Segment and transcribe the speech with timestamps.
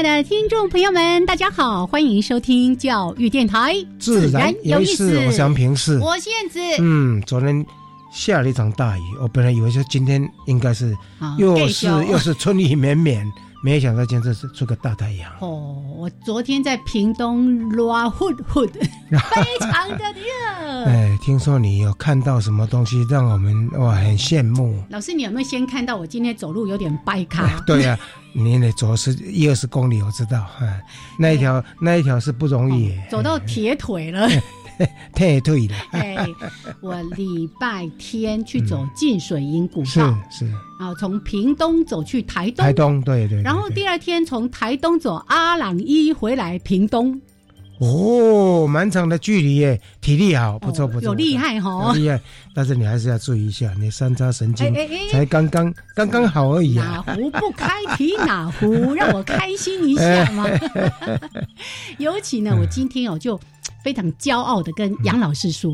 [0.00, 5.18] 爱的听众朋友们，大家好，欢迎收听教育电台，自然有意思。
[5.26, 6.58] 我想平视，我燕子。
[6.78, 7.62] 嗯，昨天
[8.10, 10.96] 下了一场大雨，我本来以为说今天应该是
[11.36, 13.30] 又是又是春雨绵绵。
[13.62, 15.76] 没想到今天是出个大太阳哦！
[15.94, 20.84] 我昨天在屏东拉呼呼的，非常的热。
[20.86, 24.82] 哎，听说你有看到什么东西，让我们哇很羡慕。
[24.88, 27.60] 老师，你有没有先看到我今天走路有点掰卡？
[27.66, 27.98] 对呀，
[28.32, 30.46] 你得走是一二十公里，我知道。
[30.60, 30.82] 哎，
[31.18, 34.28] 那一条那一条是不容易，走到铁腿了。
[35.12, 35.74] 太对了！
[35.92, 36.26] 哎，
[36.80, 39.86] 我礼拜天去走进水营古道，
[40.30, 40.46] 是是，
[40.78, 47.20] 然后从屏东走去台东，台东对对，然后第二天从台东走阿朗伊回来屏东。
[47.80, 52.20] 哦，蛮长的距离耶，体力好，不错不错，有厉害哈，厉害。
[52.54, 54.74] 但是你还是要注意一下，你三叉神经
[55.10, 57.02] 才刚刚刚刚好而已啊。
[57.06, 60.46] 哪壶不开提哪壶， 让我开心一下嘛。
[61.96, 63.40] 尤其呢，我今天哦就
[63.82, 65.72] 非常骄傲的跟杨老师说，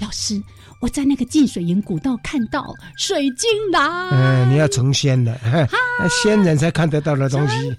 [0.00, 0.42] 老师。
[0.80, 4.10] 我在那个进水营古道看到水晶狼。
[4.10, 7.72] 嗯，你要成仙的，那仙人才看得到的东西。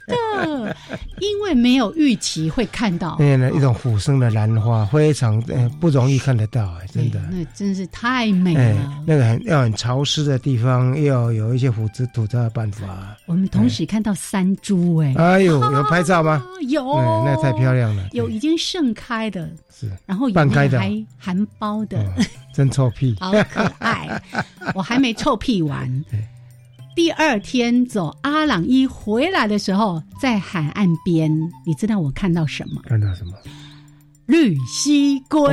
[0.45, 0.75] 的，
[1.19, 3.15] 因为没有预期会看到。
[3.19, 7.19] 那一种虎生的兰花，非常呃不容易看得到，真的。
[7.31, 9.03] 那真是太美了。
[9.07, 13.17] 那个很要很潮湿的地方，要有一些虎子土的办法。
[13.25, 16.43] 我们同时看到山猪，哎，哎呦，有拍照吗？
[16.67, 16.83] 有，
[17.25, 18.07] 那太漂亮了。
[18.11, 22.03] 有已经盛开的，是，然后半开的，还含苞的。
[22.53, 24.21] 真臭屁，好可爱！
[24.75, 26.05] 我还没臭屁完。
[26.95, 31.31] 第二天走阿朗伊回来的时候，在海岸边，
[31.65, 32.81] 你知道我看到什么？
[32.85, 33.33] 看到什么？
[34.27, 35.47] 绿蜥龟！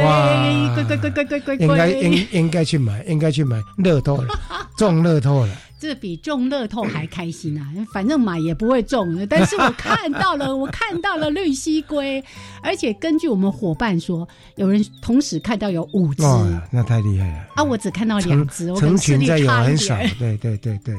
[0.74, 1.66] 龟龟龟龟龟龟！
[1.66, 4.34] 应该应应该去买，应该去买乐透了，
[4.76, 5.54] 中乐透了。
[5.80, 7.66] 这比中乐透还开心啊！
[7.92, 12.22] 反正买也不会中，但是我看到了， 我看到了绿蜥龟，
[12.62, 16.22] 而且根据我们伙伴说，有人同时看到有五只，
[16.70, 17.64] 那太厉害了啊！
[17.64, 20.94] 我只看到两只，成群在有很少，对对对对。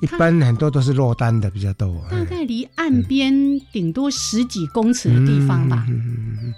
[0.00, 3.32] 一般很多都是落单的比较多，大概离岸边
[3.72, 5.84] 顶多十几公尺的地方吧。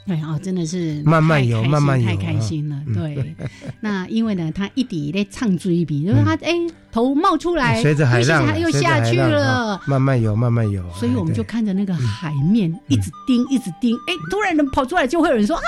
[0.06, 2.77] 对啊，真的是慢慢游，慢慢游，太开心了。
[2.95, 3.34] 对，
[3.81, 6.53] 那因为呢，他一底在唱追比，就是他哎
[6.93, 10.84] 头冒出来，随着海浪又下去了，慢慢游，慢慢游。
[10.93, 13.97] 所以我们就看着那个海面一直盯，一直盯。
[14.07, 15.62] 哎，突然能跑出来，就会有人说 啊，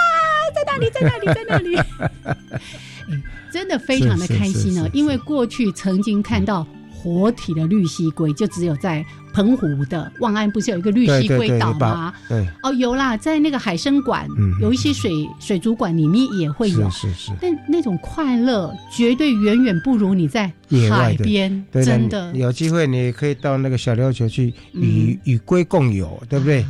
[0.55, 1.79] 在那里，在那里，在那里。
[3.51, 6.67] 真的非常的开心呢，因为过去曾经看到。
[7.03, 9.05] 活体的绿蜥龟就只有在
[9.35, 12.15] 澎湖的望安，不是有一个绿蜥龟岛吗？
[12.29, 14.25] 对，哦，有啦，在那个海参馆，
[14.61, 15.11] 有一些水
[15.41, 17.33] 水族馆里面也会有，是是是。
[17.41, 20.53] 但那种快乐绝对远远不如你在
[20.89, 22.33] 海边，真的。
[22.35, 26.65] 有机会你可以到那个小琉球去与与龟共游，对不对？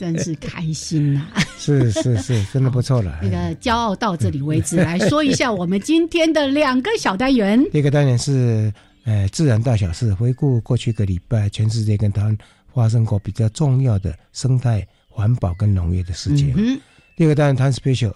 [0.00, 1.22] 真是开心 呐！
[1.56, 3.16] 是是是，真的不错了。
[3.22, 7.62] 那个骄傲到这里为止，来说一下我们今天的两个小单元。
[7.70, 8.72] 第一个单元是。
[9.08, 12.36] 呃，自然大小事，回顾过去一个礼拜，全世界跟台湾
[12.74, 16.78] 发生过比较重要的生态、环保跟农业的事情。
[17.16, 18.14] 第二个当然谈 special，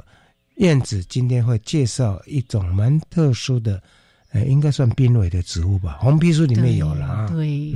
[0.56, 3.82] 燕子今天会介绍一种蛮特殊的，
[4.32, 7.26] 呃，应该算濒危的植物吧，红皮书里面有了啊。
[7.26, 7.72] 对。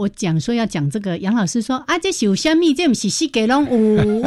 [0.00, 4.24] 我讲说要讲这个，杨老师说啊，这有虾米，这不是西给龙五。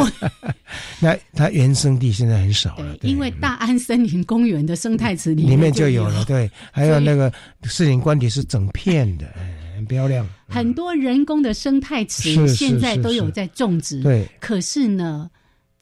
[0.99, 6.23] 那它原生地现在很少了，因为大安森林公园的生态池里里面就有了。
[6.25, 7.33] 对，还有那个
[7.63, 9.25] 士林官邸是整片的，
[9.75, 10.23] 很漂亮。
[10.47, 14.27] 很多人工的生态池现在都有在种植，对。
[14.39, 15.27] 可是呢？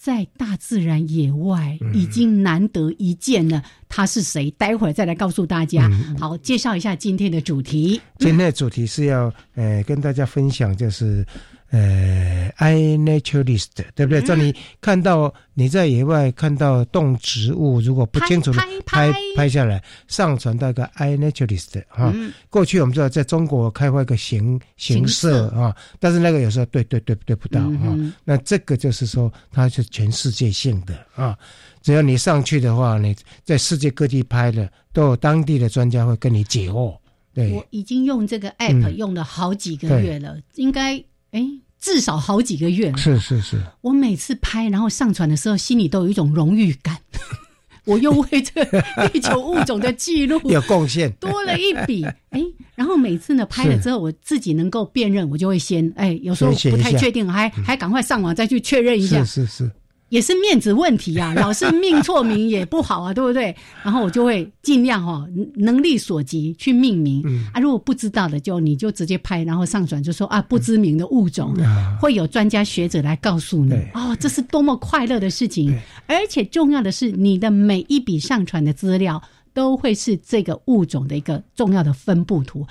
[0.01, 4.49] 在大自然野外已经难得一见了，他是谁？
[4.57, 5.87] 待会儿再来告诉大家。
[6.19, 8.01] 好，介绍一下今天的主题。
[8.17, 11.23] 今天的主题是要呃跟大家分享，就是
[11.71, 14.21] 呃，iNaturalist，对不对？
[14.23, 22.13] 叫你看到你在野外看到动植物，如果不清楚的拍拍下来，上传到一个 iNaturalist 哈。
[22.49, 27.97] 过去我们知道在中国开发一个形形色啊，但是那个有时候对对对对不到啊。
[28.25, 31.37] 那这个就是说它是全世界性的啊，
[31.81, 33.15] 只要你上去的话，你
[33.45, 36.97] 在世界各地拍的，都有当地的专家会跟你解惑。
[37.33, 41.01] 对，我已经用这个 app 用了好几个月了，应该。
[41.31, 41.41] 哎，
[41.79, 42.97] 至少好几个月了。
[42.97, 46.97] 是是是，我每次拍然后上传的时候，心里都有一种荣誉感。
[47.85, 48.63] 我又为这
[49.07, 52.05] 地球物种的记录 有贡献，多了一笔。
[52.29, 52.39] 哎，
[52.75, 59.25] 然后每次呢拍了之后，我自己能够辨认，我就会先哎，有时候不太确定，还还赶快上网再去确认一下。
[59.25, 59.71] 是是是。
[60.11, 63.55] 也是面子问题啊， 老是命错名也不好啊，对不对？
[63.81, 65.25] 然后我就会尽量哈，
[65.55, 67.23] 能力所及去命名
[67.53, 67.61] 啊。
[67.61, 71.55] 如果不知道的，就你就直接拍，然后上传，就说啊，不知名的物种，
[72.01, 73.73] 会有专家学者来告诉你。
[73.93, 75.73] 哦，这是多么快乐的事情！
[76.07, 79.21] 而且重要的是，你的每一笔上传的资料。
[79.53, 82.65] 都会是这个物种的一个重要的分布图，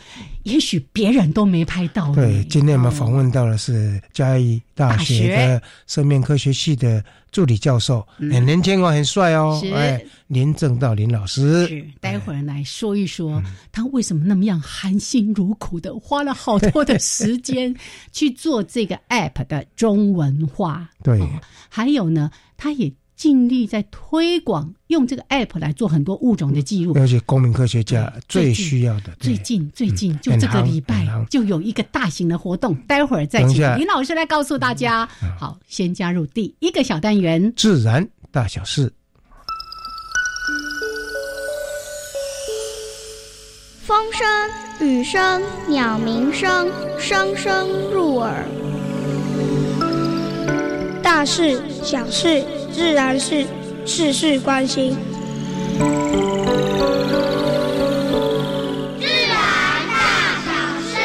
[0.44, 2.10] 也许别人都没拍到。
[2.14, 11.66] 对，今天我们访问到的是嘉义大学的生命科学系的助理教授，很年轻哦，很帅哦，哎，林正道林老师。
[11.66, 13.42] 是，待会儿来说一说
[13.72, 17.74] 他为什么那么样含辛茹苦的花了好多的时间
[18.12, 20.88] 去做这个 app 的中文化。
[21.02, 21.20] 对，
[21.68, 22.92] 还有呢，他也。
[23.20, 26.94] 尽力在推广，用这个 app 来做很多物种的记录。
[26.96, 35.06] 而且，公民科学家最需要的，最近最近就这个礼拜就有一个大型的活动，待会儿再请林老师来告诉大家。
[35.38, 38.90] 好，先加入第一个小单元：自然大小事。
[43.82, 48.46] 风声、雨声、鸟鸣声，声声入耳。
[51.02, 52.43] 大事、小事。
[52.80, 53.44] 自然是
[53.84, 54.96] 事事关心。
[58.98, 59.36] 自然
[59.90, 60.50] 大小
[60.80, 60.96] 事。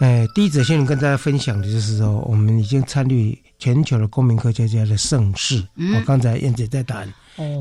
[0.00, 5.64] 哎，第一则新闻跟大家分享的就是说，我们已经参与全球的公民科学家的盛事。
[5.94, 7.08] 我刚才燕姐在谈，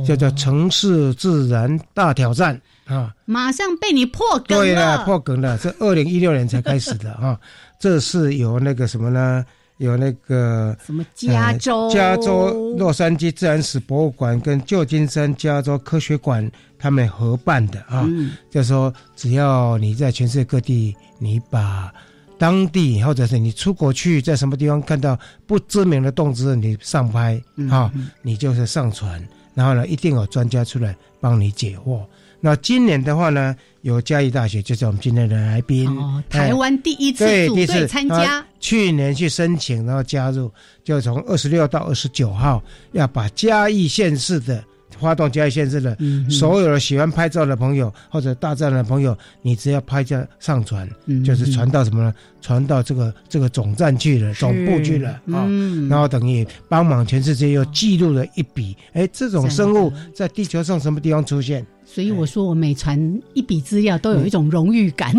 [0.05, 2.59] 叫做城市自然大挑战。
[2.85, 3.13] 啊！
[3.25, 4.63] 马上被你破梗了。
[4.63, 5.57] 对了，破梗了。
[5.57, 7.37] 是二零一六年才开始的啊。
[7.79, 9.45] 这是由那个什么呢？
[9.77, 18.05] 有那个什么加州加州洛杉矶自然史博物馆跟旧金山加州科学馆他们合办的啊。
[18.07, 18.31] 嗯。
[18.49, 21.93] 就说只要你在全世界各地，你把
[22.39, 27.39] 当地或者是你出国去，在什么地方看到不知名的动植物，你上拍
[27.69, 27.91] 啊，
[28.23, 29.21] 你就是上传，
[29.57, 32.05] 然后呢，一定有专家出来帮你解惑。
[32.39, 40.51] 那今年的话呢，有嘉义大学，就是我们今天的来宾，哦台湾第一次组队参加，去年去申请，然后加入，
[40.83, 42.61] 就从二十六到二十九号，
[42.91, 44.63] 要把嘉义县市的。
[44.99, 45.97] 发动嘉义县市的
[46.29, 50.87] 所有的喜欢拍照的朋友或者大自然的朋友，你只要拍照上传，
[51.25, 52.13] 就是传到什么呢？
[52.39, 55.47] 传到这个这个总站去了，总部去了啊。
[55.89, 58.77] 然后等于帮忙全世界又记录了一笔。
[58.93, 61.65] 哎，这种生物在地球上什么地方出现？
[61.83, 65.13] 所以我说，我每传一笔资料都有一种荣誉感。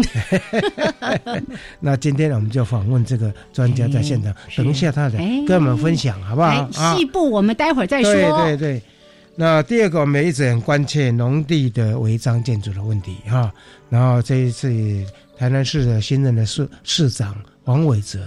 [1.81, 6.96] 那今天我们就访问这个专家在现场，等一下他来跟我们分享，好不好？
[6.96, 8.12] 细部我们待会儿再说。
[8.12, 8.82] 对对对。
[9.40, 13.54] 那第二个，我们一直很关切农地的违章建筑的问题哈。
[13.88, 14.68] 然后这一次，
[15.36, 18.18] 台南市的新任的市市长王伟哲。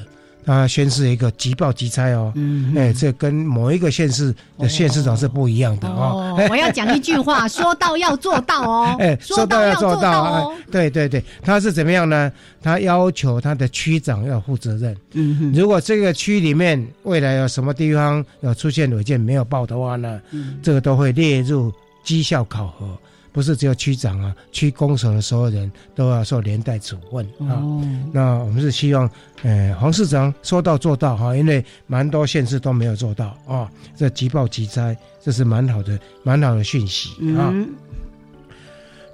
[0.46, 2.34] 他宣誓一个即报即拆哦，
[2.76, 6.36] 哎，这跟某一个县市的县市长是不一样的哦。
[6.50, 8.96] 我要讲一句话， 说到要做到哦。
[9.00, 10.54] 哎，说到要做到哦。
[10.72, 12.32] 对对对，他是怎么样呢？
[12.62, 14.96] 他要求他的区长要负责任。
[15.14, 20.20] 嗯哼，如果这个区里面未来有什么地方有出现违建没有报的话呢，
[20.64, 21.72] 这个都会列入
[22.04, 22.88] 绩效考核。
[23.32, 27.64] 不是只有区长啊，区公所的所有人都要受连带处分啊。
[28.12, 29.10] 那我们是希望，
[29.44, 33.72] 呃，黄市长说到做到哈，因为蛮多县市都没有做到啊。
[33.96, 37.54] 这急报急灾，这是蛮好的、蛮好的讯息啊。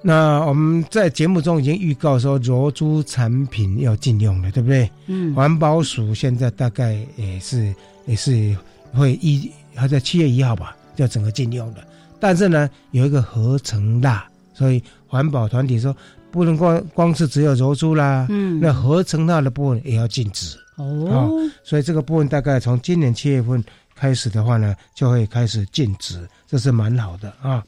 [0.02, 4.90] 那我们在节目中已经预告说，柔珠产品要禁用了，对不对？
[5.08, 5.34] 嗯。
[5.36, 7.74] 环保署现在大概也是
[8.06, 8.56] 也是
[8.94, 11.84] 会一还在七月一号吧，要整个禁用的。
[12.20, 15.96] 但是呢，有一个合成蜡，所以环保团体说
[16.32, 21.32] 不能光光是只有柔珠啦，嗯，那合成蜡的部分也要禁止哦。
[21.64, 23.64] 所以这个部分大概从今年七月份
[23.96, 27.64] 开始的话呢，就会开始禁止，这是蛮好的啊。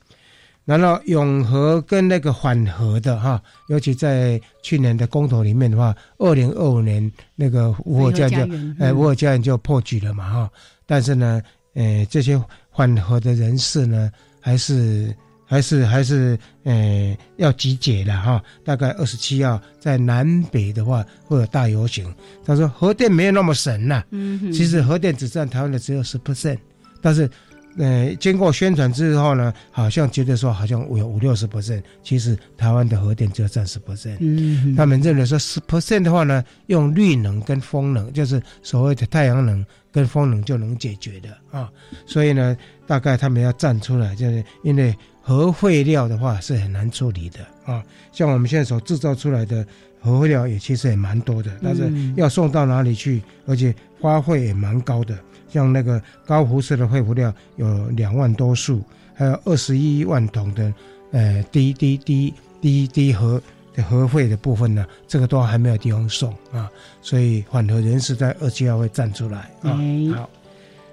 [0.66, 8.38] 然后永和跟那个缓和的哈，尤其在去年的公投里面的话，二零二五年那个五火家就
[8.80, 10.50] 哎五火家园就破局了嘛哈。
[10.86, 11.42] 但是呢，
[11.74, 12.40] 呃，这些
[12.70, 15.16] 缓和的人士呢，还是
[15.46, 18.44] 还是还是呃要集结了哈。
[18.64, 22.14] 大概二十七号在南北的话会有大游行。
[22.46, 26.58] 他说核电没有那么神呐，嗯，其实核电只占台湾的只有十 percent，
[27.02, 27.30] 但是。
[27.78, 34.18] 呃，经过宣传之后呢，好像觉得说好像有五六十 percent，其实台湾的核电只有占十 percent。
[34.20, 41.70] 嗯，他们认为说十 percent 的话呢，用绿能跟风能，就是所谓的太阳能跟风能就能解决的啊。
[42.06, 42.58] 所以呢，
[42.88, 47.84] 大概他们要站出来，就是因为核废料的话是很难处理的啊。
[48.12, 49.66] 像我们现在所制造出来的
[50.02, 55.18] 核废料也其实也蛮多的，但是要送到哪里去，而且花费也蛮高的。
[55.50, 58.82] 像那个高辐射的废物料有两万多束，
[59.16, 60.74] 还有二十一万桶的，
[61.12, 63.42] 呃，低低低低低核
[63.74, 66.70] 的核废的部分呢，这个都还没有地方送啊，
[67.02, 69.78] 所以缓和人士在二七号会站出来啊。
[70.16, 70.30] 好，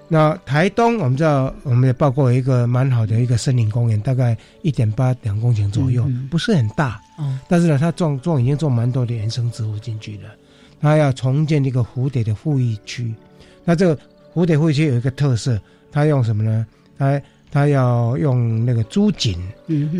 [0.07, 10.29] 那台东我们知道，我们也报过一个蛮好的一个森林公园，大概一点八两公顷左右，不是很大，哦，但是呢，它种种已经种蛮多的原生植物进去了，
[10.81, 13.13] 它要重建一个蝴蝶的富裕区，
[13.63, 13.99] 那这个。
[14.33, 15.59] 蝴蝶会区有一个特色，
[15.91, 16.65] 它用什么呢？
[16.97, 19.37] 它它要用那个朱槿，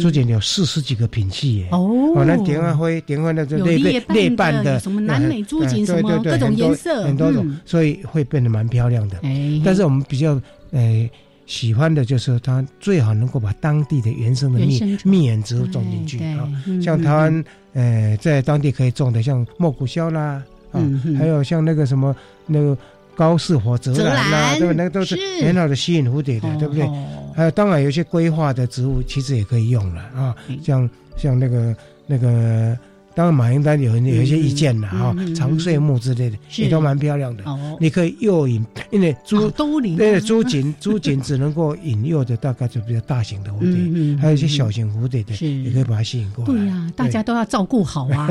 [0.02, 1.70] 朱槿有四十几个品系耶。
[1.72, 9.18] 哦，那蝶花灰，蝶花那就裂裂瓣的，什么南美朱槿，什么各种颜色，很多种，所以会变得蛮漂亮的。
[9.64, 10.40] 但是我们比较
[10.72, 11.10] 呃
[11.46, 16.48] 喜欢的就是它最好能够把当地的原生的蜜蜜源植物种进去啊，
[16.84, 17.44] 像台湾
[17.74, 20.44] 呃在当地可以种的，像莫古肖啦，
[20.74, 20.82] 啊，
[21.18, 22.14] 还有像那个什么
[22.46, 22.78] 那个。
[23.18, 24.74] 高氏火泽兰呐，对吧？
[24.78, 26.88] 那个都是很好的吸引蝴蝶的，对不对？
[27.36, 32.78] 还有，当然有些规划的植物其实也可以用了啊，像像那个那个，
[33.16, 37.44] 当然马英丹有有一些意见了啊，长穗木之类的也都蛮漂亮的。
[37.80, 39.52] 你可以诱引，因为朱
[39.98, 45.34] 对朱槿朱槿只能够引诱的大概就比较大型的蝴蝶，还有一些小型蝴蝶的，
[45.64, 46.52] 也可以把它吸引过来。
[46.54, 48.30] 对呀，大家都要照顾好啊。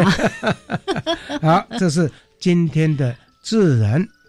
[1.43, 4.07] 好，这是今天的自然。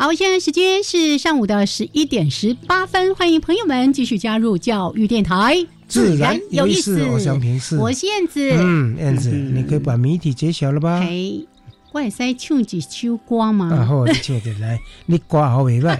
[0.00, 5.54] 好，现在时间是上午的十一点十八分，欢迎朋友们继续加入教育电台，
[5.88, 7.04] 自然有意思。
[7.04, 11.00] 我想平视，我是燕子，嗯，燕子，你可以把谜题揭晓了吧？
[11.00, 11.46] 嘿，
[11.92, 13.68] 我使唱几首歌吗？
[13.70, 15.94] 然后你唱的来，你挂好尾巴。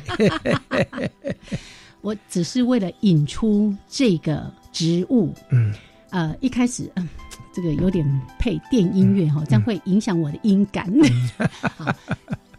[2.00, 5.74] 我只是为了引出这个植物，嗯，
[6.08, 7.06] 呃，一开始，嗯，
[7.54, 8.02] 这个有点
[8.38, 10.90] 配电音乐哈，这样会影响我的音感。
[11.76, 11.94] 好。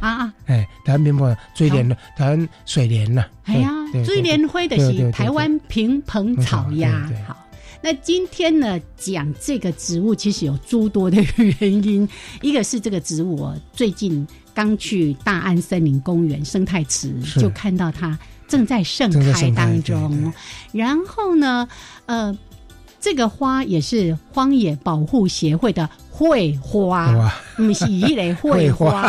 [0.00, 3.70] 啊， 哎，台湾平蓬追莲的，台湾水莲呐，哎呀，
[4.04, 7.10] 追莲灰的是台湾平蓬草呀。
[7.26, 7.36] 好，
[7.80, 11.22] 那今天呢讲这个植物，其实有诸多的
[11.60, 12.08] 原因。
[12.42, 20.32] 一个是这个植物，最近刚去大安森林公园生态池，就看到它正在盛开当中。
[20.72, 21.68] 然后呢，
[22.06, 22.36] 呃，
[23.00, 25.88] 这个花也是荒野保护协会的。
[26.18, 29.08] 绘花，不是一类 会花，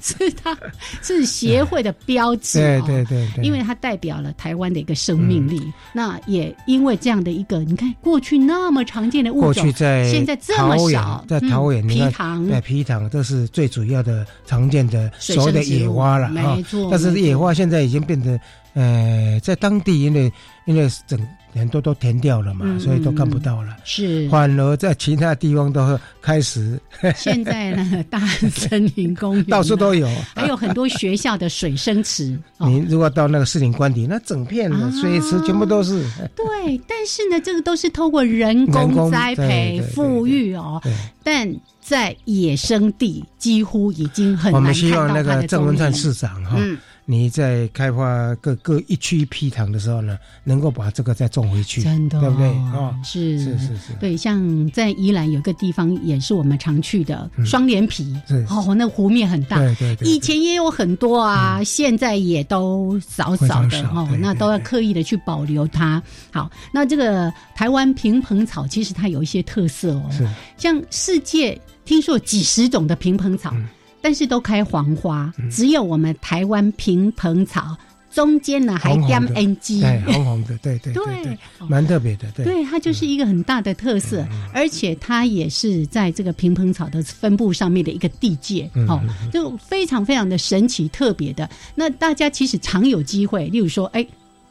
[0.00, 0.58] 是它
[1.02, 5.62] 是协会的标志对对对对，因为它代表了台湾的一个生命力。
[5.92, 16.88] 那也因为这样的一个，你看过去那么常见的物种，过去在现在这么少，在桃园皮塘，在皮塘都是最主要的常见的所谓的野花了没错。
[16.90, 18.36] 但是野花现在已经变得
[18.74, 20.32] 呃，在当地因为
[20.66, 21.18] 因为整
[21.54, 23.76] 很多都填掉了嘛，嗯所以都看不到了。
[23.84, 24.26] 是。
[24.30, 26.80] 反而在其他地方都开始，
[27.14, 28.18] 现在呢，大
[28.50, 32.38] 森林公园 到处都有，还有很多学校的水生池。
[32.56, 36.02] 哦、你如果到那个士林官邸，那整片的水池全部都是。
[36.34, 40.80] 对，但是呢，这个都是透过人工栽培、富裕哦。
[41.22, 52.46] 但在野生地几乎已经很难我们希望那个郑文灿市长哈，嗯，你在开发各各一区一批糖的时候呢，能够把这个再种回去，真的对不对？
[52.48, 53.38] 哦哦，是。
[53.38, 57.44] 是是是，对，像在宜兰有个地方也是我们常去的嗯。
[57.44, 58.46] 双连皮，是。
[58.48, 66.02] 哦，那湖面很大，对对对，以前也有很多啊，现在也都少少的哦那都要刻意的去保留它。
[66.32, 70.28] 好，那这个台湾平蓬草其实它有一些特色哦，是。
[70.56, 73.68] 像世界听说有几十种的平蓬草，嗯
[74.02, 77.76] 但是都开黄花，只有我们台湾平蓬草
[78.10, 82.44] 中间呢还点红红的 NG，对红红的，对对对蛮特别的，对。
[82.44, 89.00] 对，它就是一个很大的特色，而且它也是在这个平蓬草的分布上面的一个地界，嗯哦，
[89.32, 91.48] 就非常非常的神奇特别的。
[91.74, 94.06] 那大家其实常有机会，例如说，哎，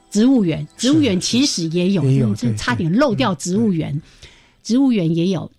[0.10, 2.58] 植物园，植物园其实也有，也有嗯这对。
[2.58, 4.01] 差点漏掉植物园，
[4.63, 5.51] 植物园也有。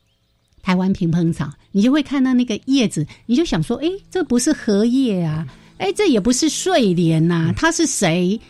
[0.65, 5.47] 台湾平蓬草，你就会看到那个叶子，你就想说，哎，这不是荷叶啊，
[5.79, 8.41] 哎，这也不是睡莲呐、它是谁？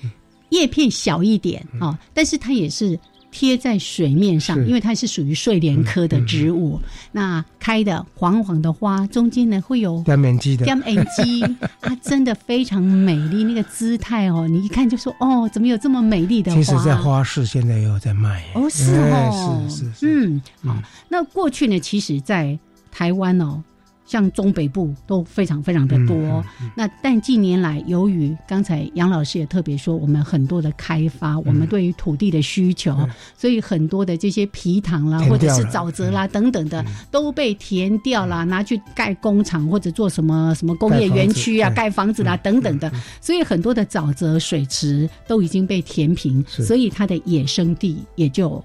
[0.51, 2.99] 叶片小一点哦，但是它也是
[3.31, 6.79] 贴在水面上，因为它是属于睡莲科的植物。
[7.11, 16.59] 那开的黄黄的花，中间呢会有干面鸡的，点眼睛， 它真的非常美丽，那个姿态哦，你一看就说哦，怎么有这么美丽的花？
[16.59, 20.77] 其实在花市现在也有在卖，哦，是哎哦，是是是，嗯，好。
[21.09, 22.59] 那过去呢，其实，在
[22.93, 23.61] 台湾哦，
[24.05, 26.17] 像中北部都非常非常的多。
[26.17, 31.43] 嗯嗯那但近年来，由于刚才杨老师也特别说，我们很多的开发，嗯。
[31.47, 32.97] 我们对于土地的需求，
[33.37, 48.63] 所以很多的这些皮塘啦，或者是沼泽啦等等的，都被填掉啦，拿去盖工厂或者做什么什么工业园区啊、盖盖房子啦等等的，所以很多的沼泽水池都已经被填平，所以它的野生地也就。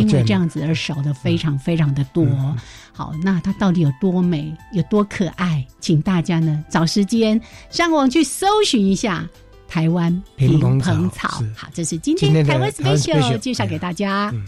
[0.00, 2.26] 因为这样子而少的非常非常的多。
[2.92, 5.66] 好，那它到底有多美，有多可爱？
[5.80, 9.28] 请大家呢找时间上网去搜寻一下
[9.68, 11.42] 台湾平蓬蓬草。
[11.54, 14.30] 好，这是今今天台湾 special special，介绍给大家。
[14.32, 14.46] 嗯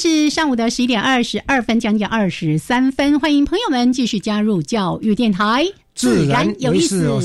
[0.00, 3.20] 是上午的十一点二十二分，将近二十三分。
[3.20, 7.06] 欢迎朋友们继续加入教育电台，自然有意思。
[7.10, 7.20] 我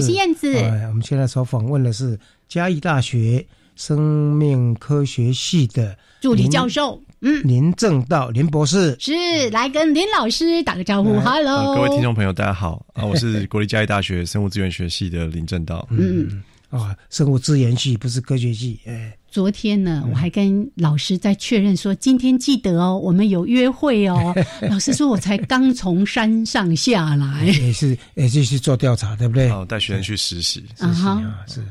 [0.00, 0.56] 是燕子。
[0.56, 4.00] 哎，我们现在所访问的是嘉义大学生
[4.32, 8.96] 命科学系的助理教授，嗯，林正道林博士。
[8.98, 13.04] 是来跟林老师打个招呼，Hello，呃各位听众朋友，大家好啊！
[13.04, 15.86] 我是国立嘉义大学生物资源学系的林正道。
[15.90, 16.42] 嗯，
[16.80, 24.34] 啊，生物资源系不是科学系，哎，昨天呢，我还跟老师在确认说，今天记得哦，我们有约会哦。
[24.70, 29.50] 老师说，我才刚从山上下来，也是也是去做调查，对不对？
[29.50, 31.62] 哦带学生去实习，啊哈，啊，是。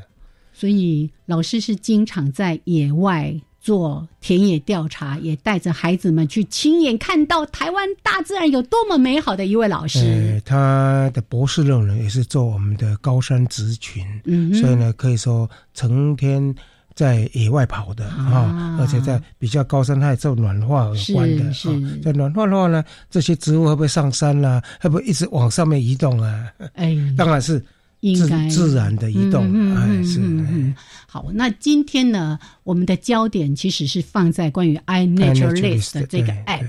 [0.54, 3.34] 所以老师是经常在野外
[3.66, 10.00] 做田野调查，也带着孩子们去亲眼看到台湾大自然有多么美好的一位老师。
[10.36, 16.54] 呃，他的博士论文也是做我们的高山植群，嗯所以呢，可以说成天
[16.94, 21.52] 在野外跑的啊、啊而且在比较高山，它也做暖化有关的。
[21.52, 26.54] 是啊是在暖化的话呢，这些植物会不会上山啦、会不会一直往上面移动啊？
[26.76, 27.66] 哎， 当然是自
[28.14, 29.44] 应该自然的移动，
[29.76, 30.20] 哎，是。
[30.22, 30.74] 嗯
[31.08, 36.68] 好，那今天呢，我们的焦点其实是放在关于 iNaturalist 的这个 app。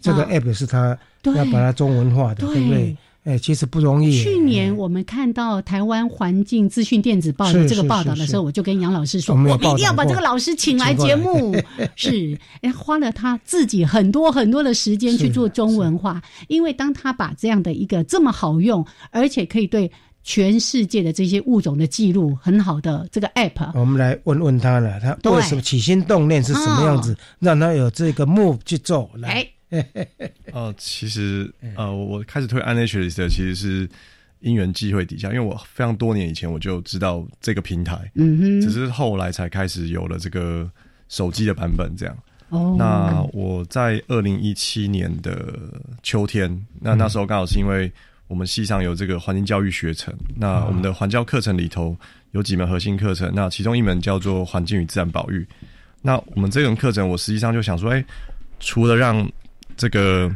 [0.00, 2.96] 这个啊 app 是他对要把它中文化的，对对不对？
[3.24, 4.22] 哎，其实不容易。
[4.22, 11.56] 去年我们看到台湾环境资讯电子报的这个报道的时候，我就跟杨老师说，我们一定要把这个老师请来节目。
[11.96, 19.90] 是，哎，花了他自己很多很多的时间去做中文化，因为当他把这样的一个这么好用，而且可以对
[20.24, 25.30] 全世界的这些物种的记录很好的这个 app，我们来问问他了，他对。
[25.30, 29.10] 为什么起心动念是什么样子，让他有这个 move 去做？
[29.16, 29.86] 来，哎，
[30.52, 33.88] 哦，其实呃，我开始推 iNaturalist 其实是
[34.40, 40.70] 因缘际会底下，因为我非常多年以前我就知道这个平台，嗯哼，只是后来才开始有了这个
[41.10, 42.16] 手机的版本这样。
[42.48, 45.58] 哦，那我在二零一七年的
[46.02, 47.92] 秋天，那那时候刚好是因为
[48.28, 51.96] 我们系上有这个环境教育学程，那我们的环教课程里头
[52.32, 55.46] 有几门核心课程，那其中一门叫做环境与自然保育。
[56.02, 58.04] 那我们这门课程，我实际上就想说，哎，
[58.60, 59.30] 除了让
[59.76, 60.34] 这个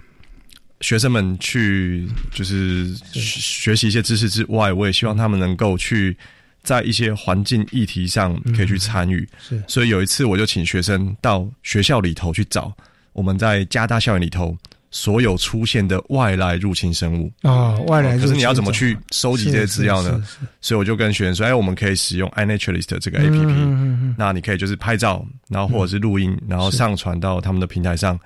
[0.81, 6.17] 学生们去就是学习一些知识之外，我也希望他们能够去。
[6.65, 12.71] 在一些环境议题上可以去参与，是，所以有一次我就请学生到学校里头去找
[13.15, 14.55] 我们在加大校园里头
[14.91, 18.17] 所有出现的外来入侵生物啊，外来。
[18.19, 20.23] 可是你要怎么去收集这些资料呢？
[20.61, 28.19] 所以我就跟学员说：“哎，我们可以使用 iNaturalist 这个 A P P，那你可以就是拍照，然后或者是录音，然后上传到他们的平台上。”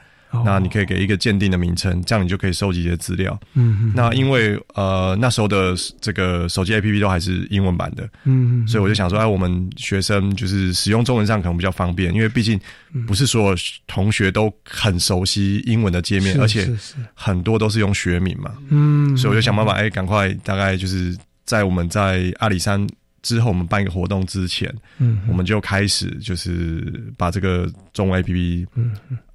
[0.44, 3.38] 那你可以给一个鉴定的名称，这样你就可以收集一些资料。
[3.54, 12.58] 嗯，那因为呃那时候的这个手机 APP 都还是英文版的，嗯，所以我就想说，哎，我们学生就是使用中文上可能比较方便，因为毕竟
[13.06, 16.66] 不是所有同学都很熟悉英文的界面，而且
[17.14, 22.86] 很多都是用学名嘛，嗯，所以我就想办法，哎，赶快大概就是在我们在阿里山
[23.22, 28.92] 之后，我们办一个活动之前，嗯，我们就开始就是把这个中文 APP，嗯。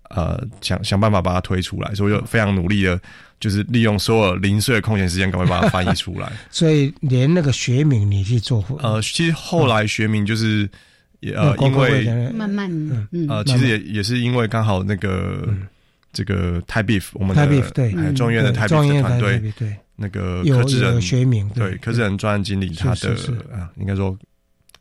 [0.09, 2.99] 呃，想想办法把它推出来，所以就非常努力的，
[3.39, 6.31] 就是利用所有零碎的空闲时间，赶快把它翻译出来。
[6.49, 8.63] 所以连那个学名你去做？
[8.81, 10.69] 呃，其实后来学名就是
[11.19, 12.71] 也呃，因为慢慢
[13.27, 15.53] 呃，其实也也是因为刚好那个
[16.13, 17.91] 这个 Type Beef 我们的对。
[18.13, 19.75] 中医院的 Type Beef 团队对。
[19.97, 21.75] 那个科智人学名对。
[21.77, 23.09] 科智仁专案经理他的
[23.51, 24.17] 啊，应该说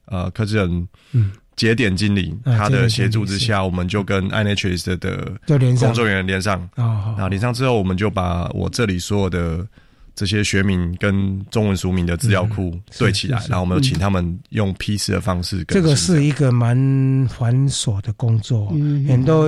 [0.05, 1.33] 呃科智人嗯。
[1.57, 5.33] 节点经理他的协助之下，我们就跟 iNaturalist 的
[5.79, 6.69] 工作人员连上。
[6.75, 9.67] 啊，连上之后，我们就把我这里所有的
[10.15, 15.65] 这些学名跟中文俗名的资料库对起来，然后我们请他们用批次的方式。
[15.65, 16.77] 这个是一个蛮
[17.29, 18.69] 繁琐的工作，
[19.09, 19.45] 很多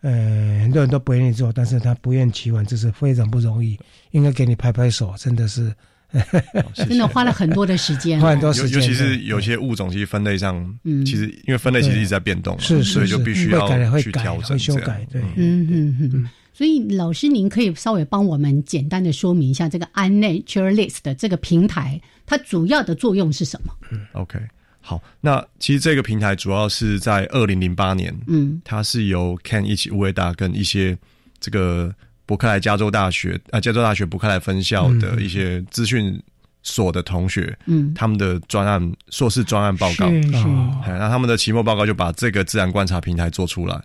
[0.00, 3.78] 呃很多人都不愿意做，但是他不厌其烦，这是非常不容易。
[4.10, 5.72] 应该给你拍拍手，真的是。
[6.88, 8.80] 真的花了很多的时间，花很多时间。
[8.80, 15.06] 尤其是有些物种，其实分类上，嗯，其实因为分类其实一直在变动，是，所以就必须要去调整、修改。
[15.10, 16.28] 对，嗯嗯嗯。
[16.52, 23.74] 所以老师，您可以稍微帮我们简单的说明一下这个 iNaturalist 的这个平台，它主要的作用是什么？
[23.90, 24.38] 嗯，OK，
[24.80, 25.02] 好。
[25.20, 30.96] 那其实这个平台主要是在二零零八年，嗯，它是由 Ken 一起乌维达跟一些
[31.40, 31.92] 这个。
[32.26, 36.20] 伯克莱加州大学啊，加州大学伯克莱分校的一些资讯
[36.62, 40.46] 所的同学，嗯，他们的专案硕士专案报告，是是，
[40.86, 43.78] 那他们的期末报告就把这个自然观察平台做出来。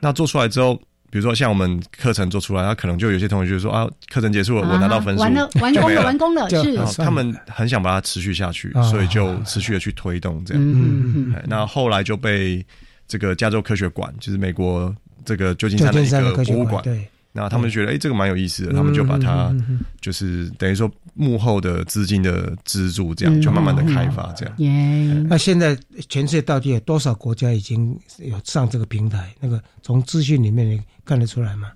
[0.00, 0.74] 那做出来之后，
[1.08, 7.02] 比如说像我们课程做出来，那可能就有些同学就说啊，课程结束了，我拿到分数，完了，完工了，完工了，是。
[7.02, 10.62] 他们很想把它持续下去，所以就持续的去推动这样。
[10.62, 11.42] 嗯嗯。
[11.46, 12.66] 那后来就被
[13.06, 14.92] 这个加州科学馆，就是美国
[15.24, 17.08] 这个旧金山的一个博物馆，对。
[17.36, 19.54] 那他们觉得，哎，这个蛮有意思的，他们就把它，
[20.00, 25.28] 就是等于说幕后的资金的资助，这样就慢慢的开发，这样。
[25.28, 29.34] 那现在全世界到底有多少国家已经有上这个平台？
[29.38, 31.70] 那个从资讯里面你看得出来吗？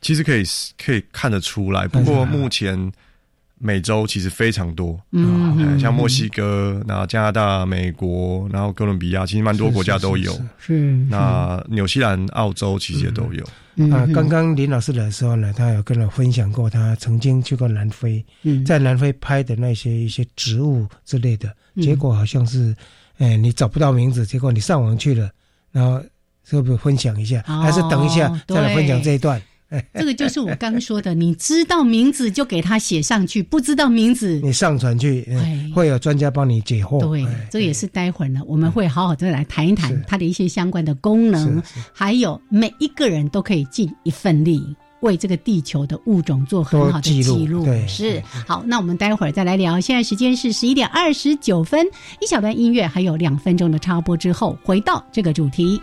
[0.00, 0.44] 其实可以
[0.82, 2.92] 可以看得出来，不过目前。
[3.58, 10.32] 美洲其实非常多，嗯，像墨西哥、那加拿大、美国，然后哥伦比亚，其实蛮多国家都有。
[10.58, 13.44] 是，那纽西兰、澳洲其实也都有。
[13.92, 22.74] 啊，刚刚林老师来的时候呢，他有跟我分享过，他曾经去过南非，嗯在南非拍的那些一些植物之类的，结果好像是，
[23.18, 25.30] 哎，你找不到名字，结果你上网去了，
[25.72, 26.00] 然后
[26.44, 27.42] 是不是分享一下？
[27.46, 29.40] 还是等一下再来分享这一段？
[29.94, 35.26] 这个就是我刚说的，你知道名字就给他写上去，不知道名字你上传去，
[35.74, 37.00] 会有专家帮你解惑。
[37.00, 44.62] 对，这也是待会儿呢，我们会好好的来谈一谈它的一些相关的功能，还有每一个人都可以尽一份力，
[45.00, 47.64] 为这个地球的物种做很好的记录。
[47.64, 48.62] 对，是好。
[48.66, 49.80] 那我们待会儿再来聊。
[49.80, 51.86] 现在时间是十一点二十九分，
[52.20, 55.80] 一小段音乐，还有两分钟的插播之后，回到这个主题。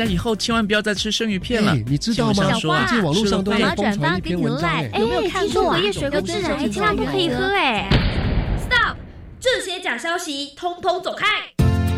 [0.00, 1.76] 家以后千万不要再吃生鱼片了。
[1.86, 2.58] 你知道吗？
[2.58, 5.78] 小花，最近网络上都在疯传一篇文章，有没有看过？
[5.78, 7.88] 叶水果汁还千万不可以喝哎
[8.58, 8.96] ！Stop！
[9.38, 11.26] 这些假消息通通走开！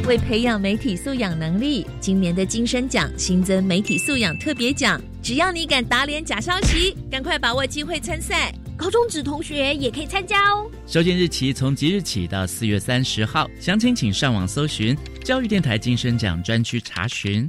[0.09, 8.53] 为培养媒体素养能力，今年的金声奖新增媒体素养特别奖，只要你敢打脸假消息，赶快把握机会参赛。
[8.77, 10.69] 高中职同学也可以参加哦。
[10.89, 17.49] 收件日期从即日起到四月三十号，详情请上网搜寻教育电台金声奖专区查询。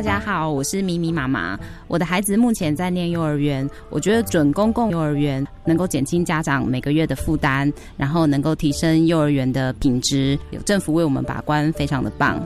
[0.00, 1.58] 大家好，我是咪咪妈妈。
[1.86, 12.42] 我的孩子目前在念幼儿园，我觉得准公共幼儿园能够减轻家长每个月的负担，然后能够提升幼儿园的品质，有政府为我们把关，非常的棒。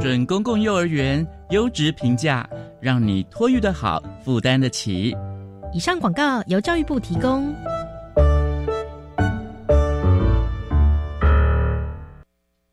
[0.00, 2.48] 准公共幼儿园优质评价，
[2.80, 5.14] 让你托育的好，负担得起。
[5.74, 7.54] 以上广告由教育部提供。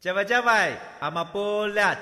[0.04, 1.96] 加外加外，阿玛波拉，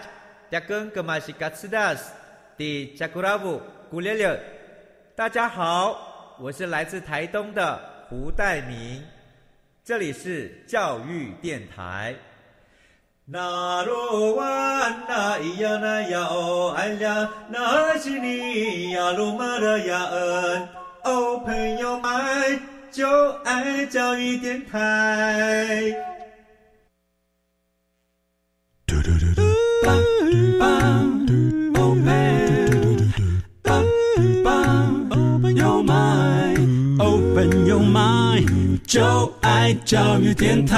[0.50, 2.12] 扎根格玛西卡斯达斯，
[2.58, 3.62] 迪加古拉布
[3.92, 4.42] 古列列。
[5.16, 9.04] 大家好，我是来自台东的胡代明，
[9.86, 12.16] 这里是教育电台。
[13.24, 14.46] 那罗哇
[15.08, 20.70] 那咿呀那呀哦哎呀，那是你呀鲁玛的呀恩
[21.04, 22.60] 哦，朋友们
[22.90, 26.11] 就爱教育电台。
[38.88, 40.78] 就爱教育电台。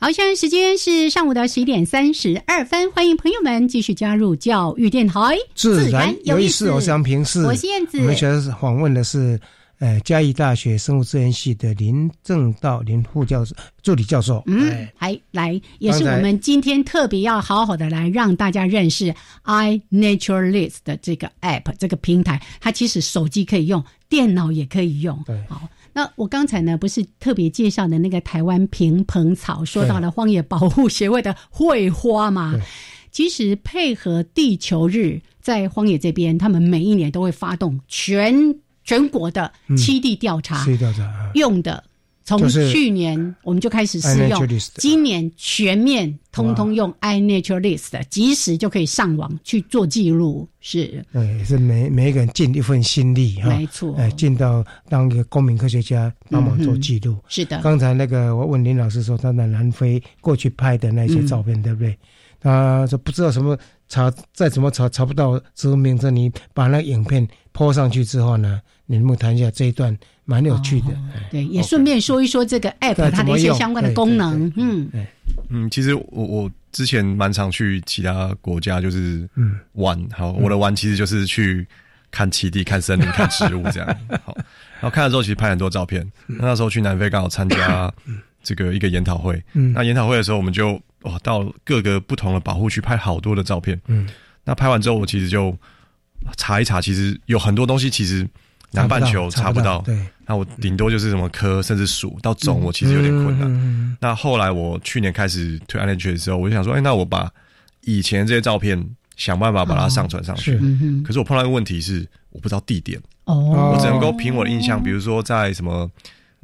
[0.00, 5.36] 好，现在时间是上午的十一点三十二分，欢迎朋友们继续加入教育电台。
[5.54, 7.98] 自然有意思，我是杨平，是我是燕子。
[7.98, 9.38] 我们现在访问的是。
[9.80, 19.14] 呃，嘉义大学生物资源系的林正道林副教授、助理教授，嗯，还来也是我们今天特别要好好的来让大家认识
[19.46, 25.18] iNaturalist 的这个 app 这个平台，它其实手机可以用，电脑也可以用。
[25.26, 32.54] 对，好，那我刚才呢不是特别介绍的那个台湾平蓬草，说到了荒野保护协会的绘花嘛？
[33.10, 38.54] 其实配合地球日，在荒野这边，他们每一年都会发动全。
[38.84, 40.64] 全国的七地调查
[41.34, 41.82] 用的，
[42.24, 50.48] 从去年我们就开始试用，今年全面通通用 iNaturalist，及时就可以上网去做记录。
[50.60, 57.16] 是，对，是每每一个人尽一份心力哈，没错，哎，尽到当一个公民科学家帮忙做记录。
[57.28, 61.96] 是的，刚才那个我问林老师说，他在南非过去拍的那些照片，对不对？
[62.42, 68.60] 他说不知道什么查，再怎么查查不到植物名称，你把那影片泼上去之后呢？
[68.86, 70.88] 你能不能谈一下这一段蛮有趣的？
[71.30, 74.52] 对，也顺便说一说这个 app 它的一些相关的功能。
[74.56, 74.90] 嗯
[75.48, 79.28] 嗯，其实我我之前蛮常去其他国家，就是
[79.74, 79.96] 玩。
[80.10, 81.64] 好，我的玩其实就是去
[82.10, 83.96] 看奇地、看森林、看植物这样。
[84.24, 84.34] 好，
[84.80, 86.04] 然后看了之后，其实拍很多照片。
[86.26, 87.92] 那时候去南非刚好参加
[88.42, 89.40] 这个一个研讨会。
[89.52, 93.80] 那研讨会的时候，我们就哇到各个不同的保护区拍好多的照片。
[93.86, 94.08] 嗯，
[94.42, 95.56] 那拍完之后，我其实就
[96.36, 98.28] 查一查，其实有很多东西其实。
[98.72, 103.96] 南半球查不到，对，那我顶多就是什么科，甚至属到种，我其实有点困难。
[104.00, 107.28] 那后来我去年开始推 Energy 的时候，我就想说，哎，那我把
[107.80, 108.80] 以前这些照片
[109.16, 110.56] 想办法把它上传上去。
[111.04, 115.90] 可是我碰到一个问题是，我不知道地点，哦，我只能够凭我的印象，比如说在什么。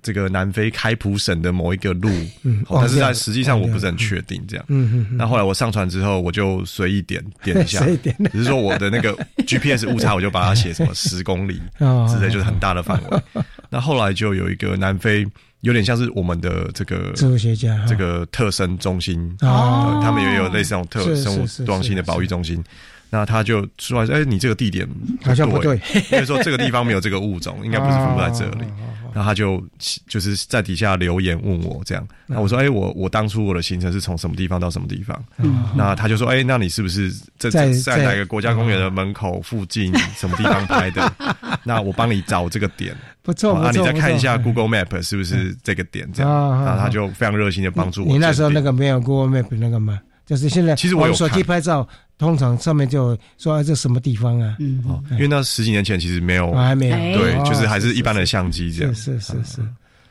[0.03, 2.11] 这个南非开普省的某一个路，
[2.71, 4.65] 但是在实际上我不是很确定这样。
[5.17, 7.85] 那后来我上传之后，我就随意点点一下，
[8.31, 11.61] 只是说我的那个 GPS 误差，我就把它写什么 十公里
[12.09, 13.43] 之类，就是很大的范围。
[13.69, 15.27] 那后来就有一个南非，
[15.63, 22.63] 有点像是我们的这个植物学家这个特生中心，他们也有类似这种特生物多样性的保育中心。
[23.09, 24.87] 那他就说：“哎，你这个地点
[25.23, 25.81] 好像不对，
[26.11, 28.67] 因为说这个地方没有这个物种，应该不是分布在这里。”
[29.17, 29.65] 然后他就
[30.07, 35.25] 就是在底下留言问我这样，那我说，哎，我我当初我的行程是从什么地方到什么地方？
[35.75, 41.11] 那他就说，哎，那你是不是在在哪个国家公园的门口附近什么地方拍的？
[41.65, 46.07] 那我帮你找这个点， 不错，那你再看一下 Google Map 是不是这个点？
[46.13, 46.31] 这样，
[46.63, 48.09] 然后他就非常热心的帮助我。
[48.13, 49.99] 你那时候那个没有 Google Map 那个吗？
[50.27, 54.57] 就是现在，其实我有手机拍照，通常上面就说这什么地方啊？
[54.59, 59.62] 嗯，哦，因为那十几年前其实没有，还没有，对，就是还是一般的相机这样，是是是，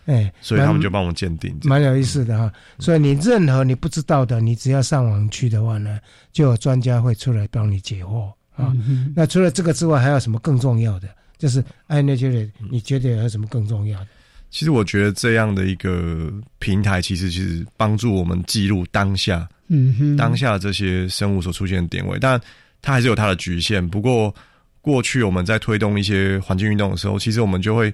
[0.05, 2.49] 哎，所以他们就帮我鉴定，蛮有意思的哈。
[2.79, 5.99] 所以你任何你不知道的，你只要上网去的话呢，
[6.31, 8.31] 就有专家会出来帮你解惑。
[8.55, 8.73] 啊。
[9.13, 11.09] 那除了这个之外，还有什么更重要的？
[11.37, 14.07] 就是哎，那觉得你觉得有什么更重要的？
[14.55, 19.45] 其实我觉得这样的一个平台，其实其实帮助我们记录当下。
[19.67, 22.39] 嗯哼，当下这些生物所出现的点位，但
[22.81, 23.85] 它还是有它的局限。
[23.85, 24.33] 不过，
[24.79, 27.93] 过去我们在推动一些环境运动的时候，其实我们就会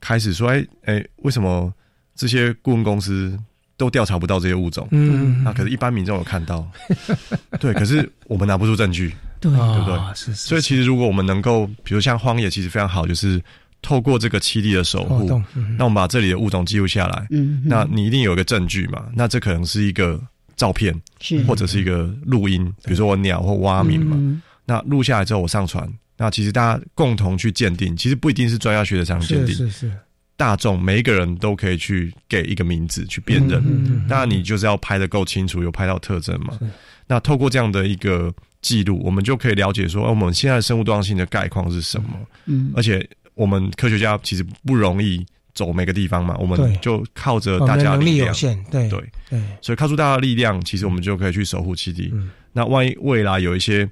[0.00, 1.70] 开始说：“哎哎，为什么
[2.14, 3.38] 这些顾问公司
[3.76, 4.88] 都调查不到这些物种？
[4.92, 6.66] 嗯，那可是一般民众有看到，
[7.60, 9.98] 对，可是我们拿不出证据，对对不对？
[10.14, 13.38] 是，所以其实如果我们能够，比如像荒野，其实非常好，就是
[13.82, 15.42] 透过这个七地的守护，
[15.76, 19.06] 那我们把这里的物种记录下来，嗯，那你一定有一个证据嘛？
[19.14, 20.20] 那这可能是一个。
[20.58, 29.92] 照片是或者是一个录音，比如说我鸟或蛙鸣嘛，那录下来之后我上传，那其实大家共同去鉴定，其实不一定是专家学者这样鉴定，是是
[30.36, 33.62] 大众每一个人都可以去给一个名字去辨认。
[34.08, 36.58] 当然你就是要拍的够清楚，有拍到特征嘛。
[37.06, 42.08] 那透过这样的一个记录，我们就可以了解说，我们现在生物多样性的概况是什么。
[42.46, 43.08] 嗯，而且
[43.38, 45.24] 我们科学家其实不容易。
[45.54, 48.32] 走每个地方嘛，我们就靠着大家的力量，
[48.70, 52.14] 对对对，所以靠住大家的力量，其实我们就可以去守护基地。
[52.52, 53.88] 那万一未来有一些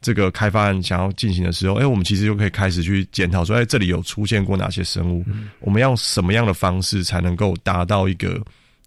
[0.00, 5.24] 这个开发案想要进行的时候，哎，我们其实就可以开始去检讨说，哎，这里有出现过哪些生物？
[5.58, 8.40] 我们要什么样的方式才能够达到一个？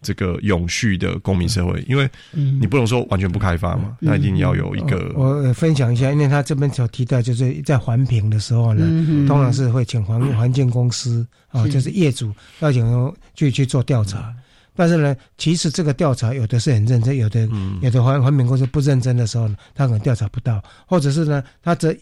[0.03, 5.11] 这个永续的公民社会，因为你不能说完全不开发嘛，那一定要有一个。
[5.15, 8.85] 我分享一下，因为他这边所提到，就是在环评的时候呢，
[9.27, 14.31] 通常是会请环 环境公司啊，就是业主要请去去做调查。
[14.75, 17.47] 但是呢，其实这个调查有的是很认真，有的
[17.81, 21.95] 有的环环评公司不认真的时候呢，他可能调查不到，或者是呢，他这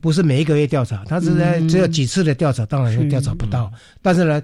[0.00, 3.72] 不是每一个月调查，他是在只有几次的调查，当然调查不到。
[4.02, 4.42] 但是呢。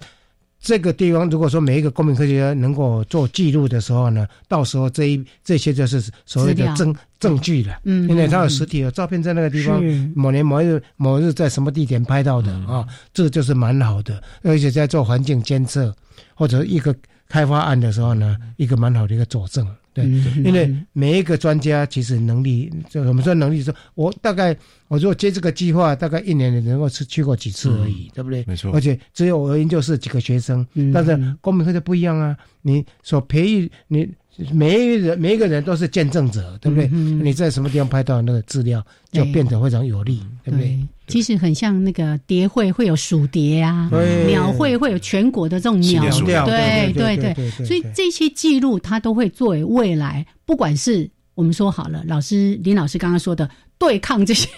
[0.66, 7.78] 这个地方，如果说每一个公民科学家能够做记录的时候呢，到时候这一这些就是所谓的证证据了。
[7.84, 9.80] 嗯，因为它有实体有照片在那个地方，
[10.12, 14.20] 某年某日某日在什么地点拍到的啊，这就是蛮好的。
[14.42, 15.94] 而且在做环境监测
[16.34, 16.92] 或者一个
[17.28, 19.64] 开发案的时候呢，一个蛮好的一个佐证。
[19.96, 20.04] 对，
[20.44, 24.54] 因为每一个专家其实能力，就我们说能力，说我大概
[24.88, 28.44] 我如果接这个计划，大概一年能够去去过几次而已，对不对？
[28.46, 28.70] 没错。
[28.72, 34.06] 而且只有我研究室几个学生，但是公民课就不一样啊，你所培育你。
[34.52, 36.88] 每一个人，每一个人都是见证者，对不对？
[36.88, 40.78] 你在什么地方拍到那个资料，就变得非常有利，对不对？
[41.06, 43.90] 其实很像那个蝶会会有鼠蝶啊，
[44.26, 46.02] 鸟会会有全国的这种鸟，
[46.44, 47.50] 对对对。
[47.64, 53.48] 所以这些记录，它都会作为未来，不管是我们说好了，老师林老师刚刚说的。
[53.78, 54.48] 对抗这些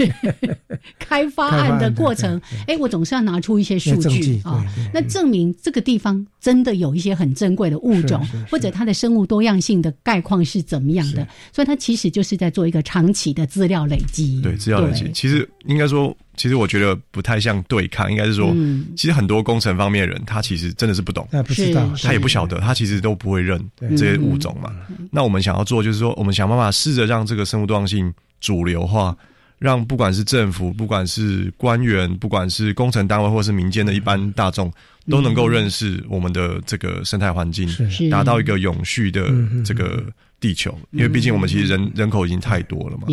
[0.98, 14.40] 开发案的过程，哎，我总是要拿出一些数据啊，那证明这个地方真的有一些很珍贵的物种，或者它的生物多样性的概况是怎么样的，所以它其实就是在做一个长期的资料累积。
[14.40, 18.54] 对，资料累积，其实应该说，其实我觉得不太像对抗，应该是说，
[18.96, 23.60] 其实很多工程方面的人，他其实真的是不懂，他不知道，他也不晓得，他其实都不会认
[23.96, 24.72] 这些物种嘛。
[25.10, 28.12] 那我们想要做，就是说，我们想办法试着让这个生物多样性。
[28.40, 29.16] 主流化，
[29.58, 34.72] 让不管是政府、不管是官员、不管是工程单位，或是民间的一般大众，
[35.08, 37.68] 都能够认识我们的这个生态环境，
[38.10, 39.28] 达到一个永续的
[39.64, 40.04] 这个
[40.40, 40.78] 地球。
[40.92, 43.06] 因为毕竟我们其实人人口已经太多了嘛。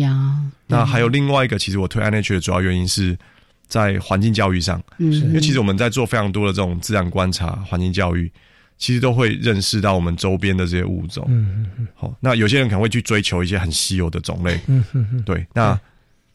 [0.66, 3.16] 那还有另外一个，其实我推 NH 的主要原因是
[3.66, 4.82] 在环境教育上。
[4.98, 8.30] 嗯，因为其实我们在做非常多的这种自然观察、环境教育。
[8.78, 11.24] 其实都会认识到我们周边的这些物种。
[11.28, 11.88] 嗯嗯嗯。
[11.94, 14.60] 好，那有些人可能会去追求一些很稀有的种类。
[14.66, 15.22] 嗯嗯嗯。
[15.22, 15.78] 对，那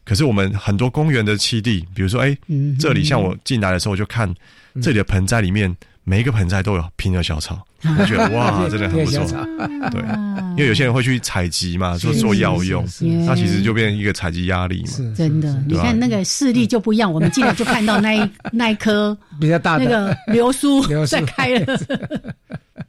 [0.04, 2.36] 可是我们很多公园的栖地，比如说，哎，
[2.78, 4.34] 这里像我进来的时候，我就看
[4.80, 5.76] 这里的盆栽里面。
[6.04, 7.64] 每一个盆栽都有拼的小草，
[7.98, 9.24] 我觉得哇， 真的很不错。
[9.90, 10.02] 对，
[10.52, 12.84] 因为有些人会去采集嘛，说做药用，
[13.26, 15.14] 那其实就变成一个采集压力嘛。
[15.16, 19.84] 真的，你看那个视力就不一样，我们进来就看到那一那一棵比较大的。
[19.84, 21.78] 那个流苏在开了。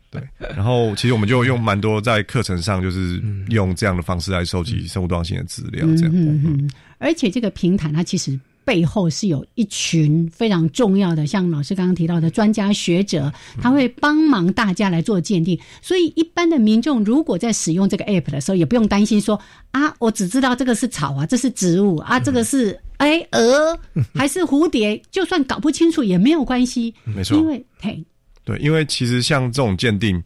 [0.10, 0.22] 对，
[0.56, 6.70] 然后其实我们就用蛮多在课程上，就是用这样的方式来收集生物多样性的资料，这样。
[6.98, 8.40] 而且这个平台它其实。
[8.66, 15.60] 背后是有一群非常重要的，像老师刚刚提到的专家学者，他会帮忙大家来做鉴定。
[15.82, 19.40] 所以一般的民众如果在使用这个 app 的时候，也不用担心说
[19.72, 23.78] 啊，我只知道这个是草啊，这是植物啊，这个是哎鹅
[24.14, 26.94] 还是蝴蝶，就算搞不清楚也没有关系。
[27.04, 28.04] 没错，因为嘿，
[28.44, 30.22] 对，因为其实像这种鉴定。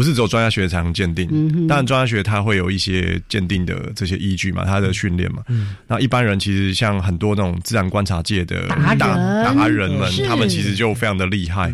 [0.00, 1.28] 不是只有专家学才能鉴定，
[1.68, 5.42] 当然专家学它会有一些鉴定的这些依据嘛，它的训练嘛。
[5.86, 11.70] 那一般人其实像很多那种自然观察界的达达人们，他们其实就非常的厉害。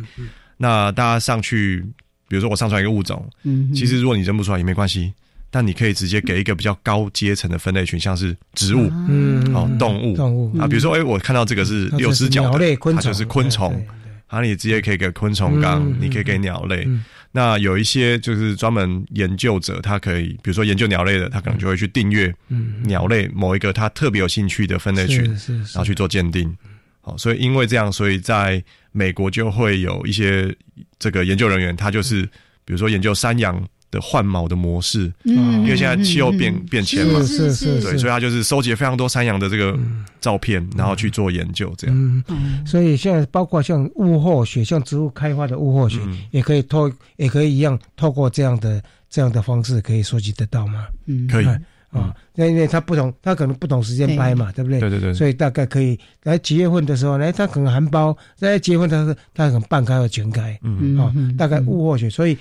[0.56, 1.86] 那大家上去，
[2.26, 3.24] 比如说我上传一个物种，
[3.72, 5.12] 其实如果你认不出来也没关系，
[5.48, 8.88] 但你可以直接给一个比较高阶层的分类群，像是植物、
[9.54, 10.58] 哦动物、动物。
[10.58, 13.70] 啊，比如说哎，我看到这个是六只脚的，它就是昆虫，
[14.28, 16.88] 然后你直接可以给昆虫纲，你可以给鸟类。
[17.36, 22.34] 那有一些就是专门研究者，他可以，比如说研究鸟类的，他可能就会去订阅
[22.84, 25.22] 鸟类某一个他特别有兴趣的分类群，
[25.74, 26.56] 然后去做鉴定。
[27.02, 30.56] 好，所以因为这样，所以在美国就会有一些
[30.98, 32.22] 这个研究人员，他就是
[32.64, 33.62] 比如说研究山羊。
[33.96, 39.78] 的换毛的模式，嗯，因为现在气候变变迁嘛，是是，对，所以他就是收集非常多山羊的这个
[40.20, 42.22] 照片，然后去做研究，这样。
[42.28, 45.98] 嗯，所以现在包括像物候学，像植物开花的物候学，
[46.30, 50.86] 也可以透，也可以一样透过这样的这样的方式，可以收集得到吗？
[51.06, 51.46] 嗯，可以。
[51.90, 54.80] 啊，那因为他不同，他可能不同时间拍嘛，对不对？
[54.80, 55.14] 对对对。
[55.14, 60.58] 所以大概可以来几月份的时候，呢，他可能含苞；在结婚，他是他可能半开或全开。
[60.62, 62.36] 嗯啊，大概物获取，所以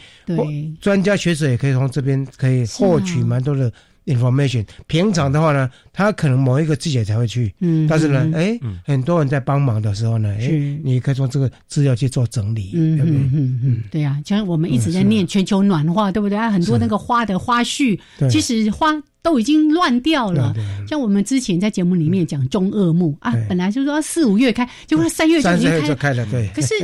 [0.82, 3.72] 专家学者也可以从这边可以获取蛮多的
[4.06, 4.66] information。
[4.88, 10.50] 平常的话呢，他可能某一个季节才会去，嗯，但是呢，哎，很多人在帮忙的时候呢，哎，
[10.84, 13.16] 你可以从这个资料去做整理，对不对？
[13.16, 16.38] 嗯嗯，对呀，像我们一直在念全球暖化，对不对？
[16.50, 17.98] 很多那个花的花絮，
[18.30, 19.02] 其实花。
[19.26, 20.54] 都已经乱掉了，
[20.88, 26.24] 像我们之前在节目里面讲中二木啊，本来就说四五月开，结果三月就已经开了。
[26.28, 26.76] 对，可是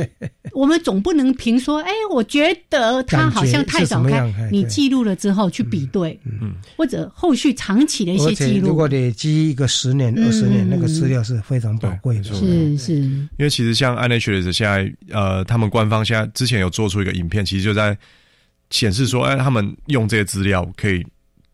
[0.50, 8.70] 我们总不能凭说，哎，我觉得它好像太早开，你记录了之后去比对，嗯，或者后续长期的一些记录。
[8.70, 12.24] 如果得记一个十年、二十年，那个资料是非常宝贵的。
[12.24, 17.96] 是是，因为其实像 iNaturalist 现在，呃，他们官方现在之前有做出一个影片，其实就在
[18.70, 21.06] 显示说，哎，他们用这些资料可以。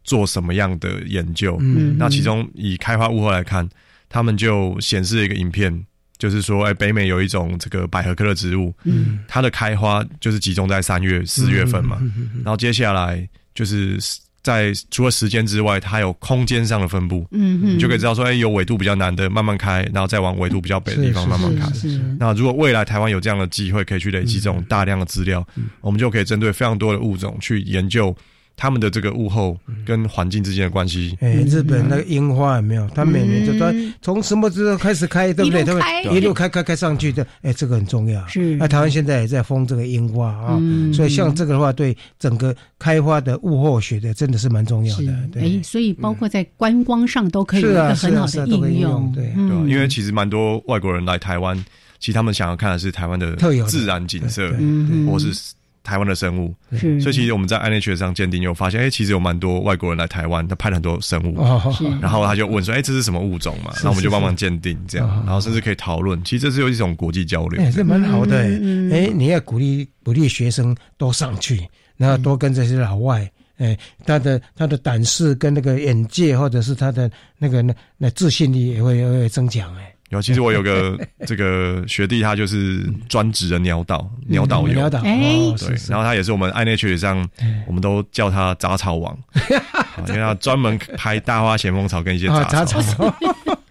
[0.09, 1.59] 做什么样的研究？
[1.61, 3.69] 嗯，那其中以开花物后来看，
[4.09, 5.85] 他们就显示了一个影片，
[6.17, 12.01] 就是说，哎，北美有一种这个百合科的植物，嗯，它的开花就是集中在三月、四月份嘛，
[12.43, 13.99] 然后接下来就是
[14.43, 21.67] 在除了时间之外，它有空间上的分布，嗯，你就可以知道说，哎，有纬度比较南的慢慢开，然后再往纬度比较北的地方慢慢开。
[22.19, 25.47] 那如果未来台湾有这样的机会，可以去累积这种大量的资料，
[25.83, 28.17] 我们就可以针对非常多的物种去研究。
[28.59, 29.57] 他们的这个物候
[29.87, 32.89] 跟环境之间的关系，哎，日本那个樱花有没有？
[32.93, 35.63] 它每年就它从什么时候开始开，对不对？
[36.13, 38.27] 一路开开开上去的，哎，这个很重要。
[38.27, 40.61] 是，那台湾现在也在封这个樱花啊，
[40.93, 45.41] 所以像这个的话，对整个开花的物候学的真的是蛮重要的。
[45.41, 49.13] 哎，所以包括在观光上都可以有一个很好的应用。
[49.13, 49.33] 对，
[49.71, 51.57] 因为其实蛮多外国人来台湾，
[52.01, 54.51] 其实他们想要看的是台湾的特有自然景色，
[55.07, 55.33] 或是。
[55.89, 56.55] 台湾的生物，
[57.01, 61.35] 所以其实我们在 NHS 上鉴定，又发现，哎，其实有蛮多外国人来台湾，他拍了很多生物，
[62.03, 63.73] 然后他就问说，哎，这是什么物种嘛？
[63.83, 66.23] 那我们就帮忙鉴定，这样，然后甚至可以讨论。
[66.25, 68.37] 其实这是有一种国际交流，哎，这蛮好的。
[68.37, 71.67] 哎，你要鼓励鼓励学生多上去，
[71.97, 73.27] 然后多跟这些老外，
[73.57, 73.75] 哎，
[74.05, 79.95] 他的他的胆识跟那个眼界，或者是他的那个那那自信力也会会增强，哎。
[80.11, 87.29] 有，其实我有个 这个学弟，他就是专职的鸟导，鸟导游，鸟导，对，然后他也是我们 iNature 上，
[87.67, 89.17] 我们都叫他杂草王，
[90.09, 92.81] 因为他专门拍大花咸丰草跟一些杂草。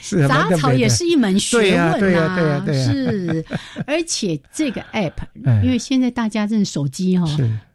[0.00, 3.44] 是杂草也是一门学问啊，是。
[3.86, 5.12] 而且这个 app，
[5.62, 7.26] 因为现在大家这手机哈，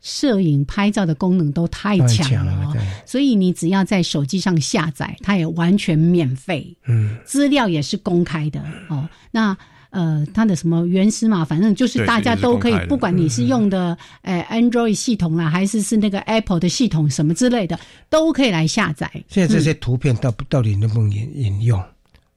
[0.01, 2.73] 摄影拍照的功能都太强了，
[3.05, 9.07] 所以你只要在手机上下载，它也完全免费，嗯，资料也是公开的哦。
[9.31, 9.57] 那。
[9.91, 17.77] 呃，它的什么原始码，反正就是大家都可以，不管你是用的呃 Android 系统啦，还是是那个 Apple 的系统什么之类的，
[18.09, 19.11] 都可以来下载。
[19.27, 21.83] 现在这些图片到到底能不能引引用？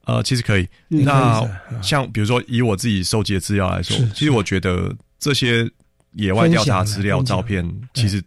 [0.05, 0.69] 呃，其实可以。
[0.89, 1.49] 那
[1.81, 5.65] 像比如说以我自己收集的资料来说，其实我觉得这些
[6.15, 8.21] 野外调查资料照片其实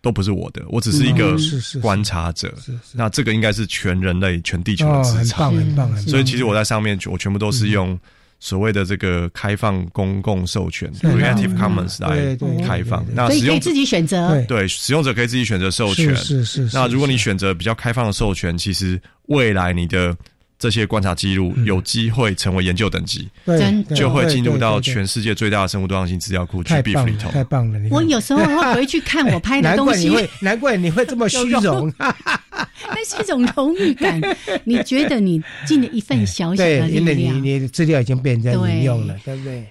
[0.00, 1.36] 都不是我的，我只是一个
[1.82, 2.50] 观察者。
[2.94, 5.98] 那这个应该是全人类、全地球的资产，很棒很棒。
[6.08, 7.98] 所以其实我在上面，我全部都是用。
[8.40, 12.34] 所谓的这个开放公共授权 （Creative Commons） 来
[12.66, 14.42] 开放，那使用者可以自己选择。
[14.48, 16.16] 对，使用者可以自己选择授权。
[16.16, 16.68] 是是。
[16.72, 20.16] 那如果你选择比较开放的授权，其实未来你的
[20.60, 27.30] 这些观察记录有机会成为研究等级，对就会进入到全世界最大的生物多样性资料库 GBIF 里头。
[27.30, 27.80] 太棒了！
[27.90, 34.20] 我有时候会回去看我拍的 东西，难怪你会，难怪你会这么虚荣， 那是一种荣誉感。
[34.64, 39.64] 你觉得你尽了一份小小的力量，因为你你的资料已经被人家引用了，对不对？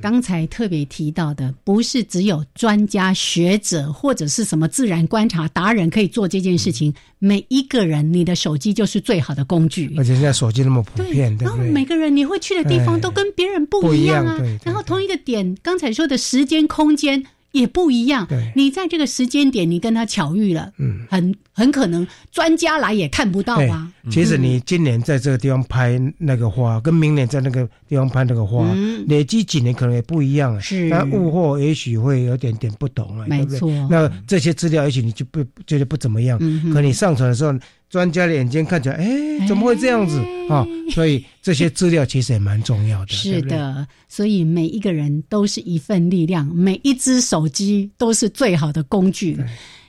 [0.00, 6.92] 刚才特别提到的，不是只有专家学者或者是什么自然观察达人可以做这件事情。
[7.18, 9.94] 每一个人，你的手机就是最好的工具。
[9.98, 14.38] 而且现在手机那么普遍，对然后每个人你会去的地方都跟别人不一样啊。
[14.64, 17.24] 然后同一个点，刚才说的时间、空间。
[17.52, 18.26] 也不一样。
[18.54, 23.90] 你在这个时间点，你跟他巧遇了，嗯，很很可能专家来也看不到啊。
[24.10, 28.66] 其实你今年在这个地方拍那个花，跟明年在那个地方拍那个花，
[29.06, 30.60] 累积几年可能也不一样。
[30.60, 33.26] 是，那物货也许会有点点不同了。
[33.28, 33.70] 没错。
[33.90, 36.38] 那这些资料也许你就不觉得不怎么样，
[36.72, 37.54] 可你上传的时候。
[37.90, 40.18] 专家的眼睛看起来，哎，怎么会这样子
[40.48, 40.66] 啊？
[40.90, 43.12] 所以这些资料其实也蛮重要的。
[43.12, 49.36] 是的，所以每一个人都是一份力量，每一只手机都是最好的工具。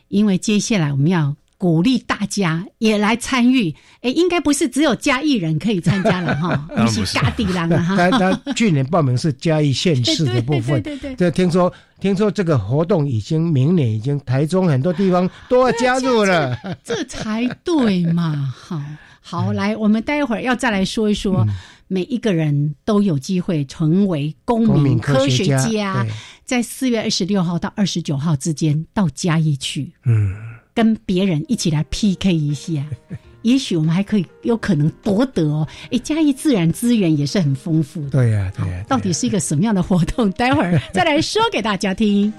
[0.09, 1.33] 因为接下来我们要。
[1.61, 7.03] 鼓励大家也来参与，哎，应该不是只有嘉义人可以参加了哈， 不是。
[7.03, 7.77] 嘉地人啊。
[7.85, 7.95] 哈。
[7.95, 11.15] 他他去年报名是嘉义县市的部分，对对对。
[11.15, 18.51] 这听说听说这个活动已经明年已经台中很多地方都要加入了，这才对嘛！
[18.57, 18.81] 好，
[19.21, 21.45] 好，来，我们待会儿要再来说一说，
[21.87, 26.03] 每一个人都有机会成为公民科学家，
[26.43, 30.50] 在四月二十六号到二十九号之间到嘉义去，嗯。
[30.73, 32.83] 跟别人一起来 PK 一下，
[33.43, 35.67] 也许我们还可以有可能夺得哦。
[35.91, 38.09] 哎，嘉义自然资源也是很丰富的。
[38.11, 38.83] 对呀，对呀。
[38.87, 40.31] 到底是一个什么样的活动？
[40.33, 42.31] 待会儿再来说给大家听。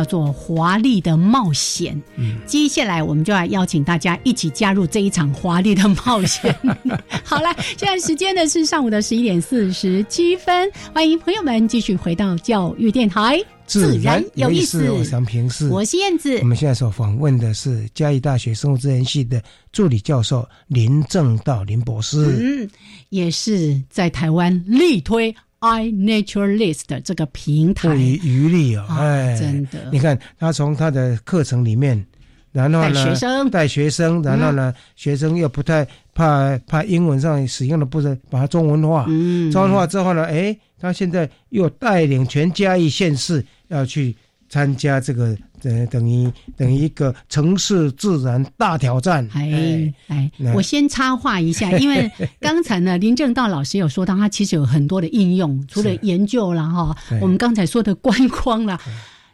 [0.00, 1.94] 叫做《华丽的冒险》。
[2.16, 6.56] 嗯，接下来我们就要邀请大家一起加入这一场华丽的冒险。
[7.22, 14.90] 好了，现在时间呢是上午的十一点四十七分，欢迎朋友们继续回到教育电台，自然有意思。
[14.90, 16.38] 我想平视，我是燕子。
[16.38, 22.70] 我们现在所访问的是嘉义大学生物资源系的助理教授林正道林博士，嗯，
[23.10, 25.34] 也是在台湾力推。
[25.60, 27.88] iNaturalist 这个平台。
[27.88, 32.04] 不遗余力哦，哎，真的，你看他从他的课程里面，
[32.52, 44.16] 然后呢，带学生，带学生，然后呢，学生又不太怕怕英文上使用的不是把它中文化，嗯，中文化之后呢，哎，他现在又带领全嘉义县市要去。
[44.52, 49.28] 参加这个等等于等于一个城市自然大挑战。
[49.34, 58.78] 哎哎，我先插话一下， 因为刚才呢，林正道老师有说到，他其实有很多的应用，除了研究了哈，我们刚才说的观光了，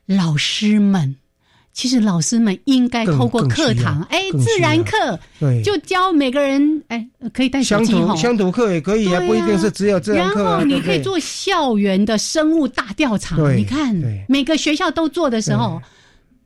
[0.07, 1.17] 老师们。
[1.73, 10.43] 其实老师们应该透过课堂，哎，自然课，对，就教每个人，哎，可以带乡土乡土课也可以啊，不一定是只有自然课。
[10.43, 13.95] 然后你可以做校园的生物大调查，你看
[14.27, 15.79] 每个学校都做的时候，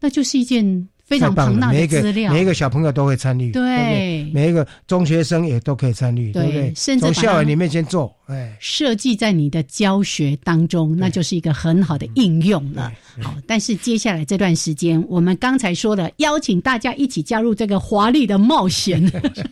[0.01, 0.89] 那就是一件。
[1.11, 6.73] 非常庞大的资料，每一个小朋友都会参与，对，每一个中学生也都可以参与，对不对？
[6.77, 12.93] 甚至从校园里面先做，哎，设计在你的教学当中，那就是一个很好的应用了。
[13.21, 19.03] 好，但是接下来这段时间，我们刚才说的，邀请大家一起加入这个华丽的冒险。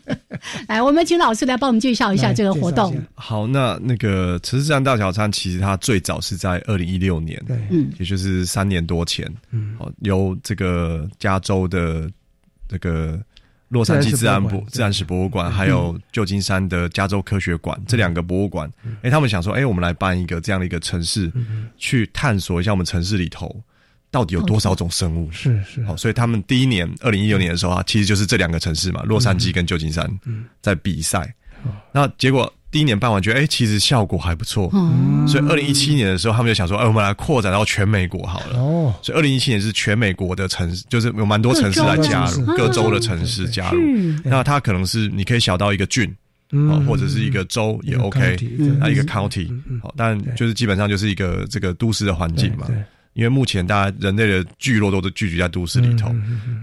[0.68, 2.96] 来，我们请老师来帮我们介绍一下这个活动。
[3.14, 11.36] 好，那那个城市自然大小餐，其实它最早是在二零一六年，对，嗯，也就是三年多前，嗯，好，由这个加。
[11.38, 12.10] 州的
[12.68, 13.18] 这个
[13.68, 18.70] 洛杉矶自然博自然史博物馆，还有旧金山的加州科学馆这两个博物馆，
[19.02, 21.30] 哎，他们想说，哎，我们来办一个这样的一个城市，
[21.76, 23.54] 去探索一下我们城市里头
[24.10, 25.30] 到底有多少种生物？
[25.30, 25.84] 是是。
[25.84, 30.08] 好，所以他们第一年二零一六年的时候啊，其实就是这两个城市嘛，洛杉矶跟旧金山
[30.62, 31.34] 在比赛。
[31.92, 34.70] 那结果第一年办完，觉得哎，其实效果还不错。
[35.26, 38.58] 所以二零一七年的时候，他们就想说，哎，我们来扩展到全美国好了。
[38.58, 38.94] 哦。
[39.02, 43.80] 所以二零一七年是全美国的城市，就是有蛮多城市来加入，各州的城市加入。
[44.24, 46.14] 那它可能是你可以小到一个郡。
[46.50, 48.38] 哦，或者是一个州也 OK，
[48.80, 49.46] 那，一个 county，
[49.82, 52.66] 好，但就是基本上就是一个这个都市的环境嘛。
[53.18, 56.14] 因为目前大家人类的聚落都是聚集在都市里头。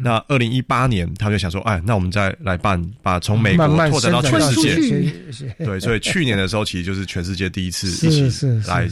[0.02, 5.12] 那二零一八年，他们就想说，哎，那我们再来办，把从美国拓展到全世界。
[5.66, 8.88] 对，所以去年的时候，其实就是全世界第一次一起来。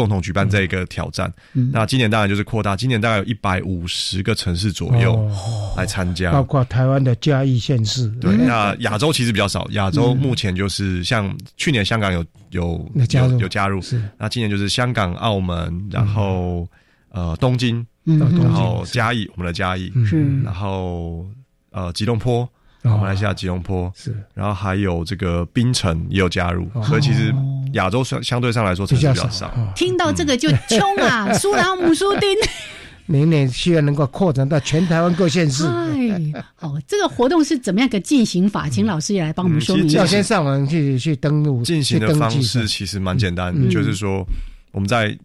[0.00, 5.30] 共同举办这一个挑战，那今年当然就是扩大，今年大概有一百五十个城市左右
[5.76, 8.08] 来参加，包括台湾的嘉义县市。
[8.18, 14.02] 对，那亚洲其实比较少，亚洲目前就是像去年香港有有有有加入，是。
[14.16, 16.66] 那今年就是香港、澳门，然后
[17.10, 20.42] 呃东京，然后嘉义，我们的嘉义，是。
[20.42, 21.26] 然后
[21.72, 22.48] 呃吉隆坡。
[22.82, 27.34] 马来西亚吉隆坡是，然后还有这个槟城也有加入，所以其实
[27.74, 29.52] 亚洲相相对上来说城市比较少。
[29.76, 32.28] 听到这个就冲啊， 苏朗姆苏丁，
[33.04, 35.66] 明年希望能够扩展到全台湾各县市。
[35.66, 38.68] 哎，好，这个活动是怎么样个进行法？
[38.68, 39.90] 请老师也来帮我们说明。
[39.90, 44.24] 要先上网去去登录，进行的方式其实蛮简单，就是说
[44.72, 45.16] 我们在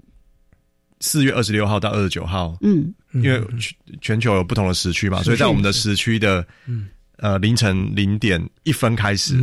[0.99, 6.88] 四月二十六号到二十九号，嗯，因为全全球有不同的时区嘛，所以在我们的时区的，嗯。
[7.18, 9.36] 呃，凌晨零点一分开始，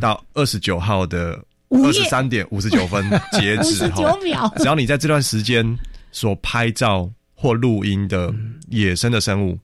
[0.00, 1.38] 到二十九号的
[1.70, 3.88] 二十三点五十九分截止。
[3.90, 5.78] 九秒， 只要你在这段时间
[6.12, 8.32] 所拍照或录音的
[8.68, 9.58] 野生的生物，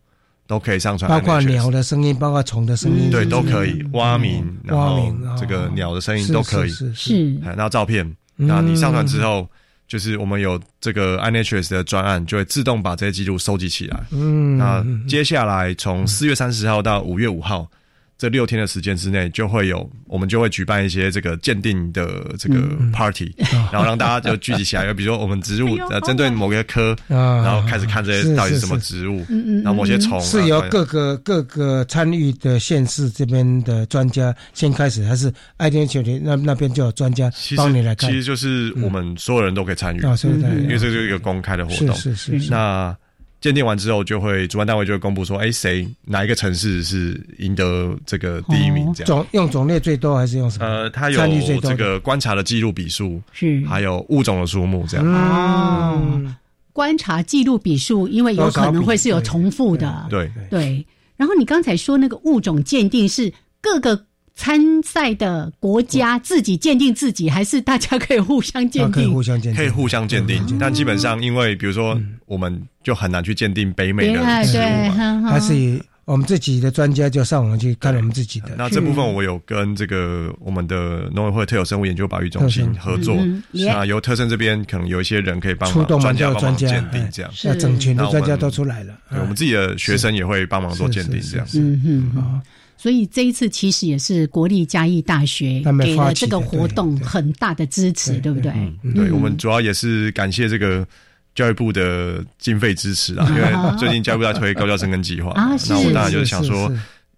[0.46, 1.08] 都可以上传。
[1.08, 3.82] 包括鸟的声音，包括虫的声音，对，都可以。
[3.92, 6.70] 蛙鸣，然后这个鸟的声音都可以。
[6.94, 9.48] 是，然后照片，那你上传之后。
[9.86, 14.04] 就是我们有这个 iNaturalist 的专案，就会自动把这些记录收集起来。
[14.10, 17.68] 嗯，那接下来从四月三十号到五月五号。
[18.24, 22.58] 这六天的时间之内，就会有我们就会举办一些这个鉴定的这个
[22.90, 23.30] party，
[23.70, 24.94] 然后让大家就聚集起来。
[24.94, 29.22] 比如说，我们植物呃，针对某个科，然后开始看这些到底是什么植物，
[29.62, 38.08] 然后某些虫是由各个各个参与的县市这边的专家先开始，还是爱天球的那那边就有专家帮你来看？
[38.08, 41.94] 其实就是我们所有人都可以参与，因为这是一个公开的活动。
[41.94, 42.50] 是是是。
[42.50, 42.96] 那。
[43.44, 48.90] 鉴定完之后，就会主办单位就会公布说，哎，谁哪一个城市是赢得这个第一名？
[48.94, 50.64] 这样种用种类最多还是用什么？
[50.64, 55.06] 呃，它有这个观察的记录笔数，是还有物种的数目这样。
[55.06, 56.34] 哦，
[56.72, 60.06] 观察记录笔数，因为有可能会是有重复的。
[60.08, 60.82] 对对。
[61.18, 63.30] 然后你刚才说那个物种鉴定是
[63.60, 64.06] 各个。
[64.36, 68.90] 参赛的国家自己鉴定自己，还是大家可以互相鉴定？
[68.90, 70.58] 可以互相鉴定，可以互相鉴定。
[70.58, 78.50] 但基本上，因为比如说，我们就很难去鉴定北美的植物嘛，还是我们自己的专家就上网去看我们自己的。
[78.58, 83.16] 那这部分我有跟这个我们的农委会特有生物研究保育中心合作，
[83.52, 87.30] 那由特生这边可能有一些人可以帮忙专家帮忙鉴定，这样。
[87.44, 91.46] 那整群的专家都出来了，我们自己的学生也会帮忙做鉴定，这样。
[91.54, 92.40] 嗯嗯。
[92.76, 98.52] 所以这一次其实也是国立嘉义大学给了这个活动很大的支持，对不对？
[98.94, 100.86] 对，我们主要也是感谢这个
[101.34, 105.32] 教育部的经费支持啊，因为最近教育部在推高教生跟计划，
[105.68, 106.70] 那我当然就是想说。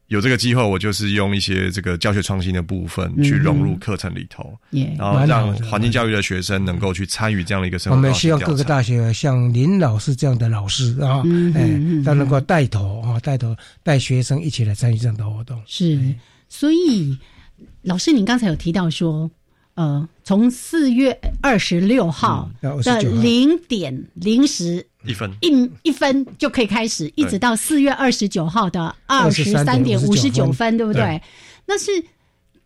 [0.08, 4.56] 有这个机会，我就是用一些这个教学创新的部分去融入课程里头，
[4.96, 7.96] 然后让环境教育的学生能够去参与这样的一个生活。
[7.96, 11.22] 我们希望各个大学像林老师这样的老师啊，
[11.54, 15.60] 哎，他能够带头啊，带头带学生一起来参与这样的活动。
[15.66, 16.14] 是，
[16.48, 17.18] 所以
[17.82, 19.30] 老师，您刚才有提到说。
[19.76, 31.20] 呃，从四月二十六号的零点零时一分一一分就可以开始，一直到四月二十九号的二十三点五十九分，对不对？
[31.64, 31.90] 那是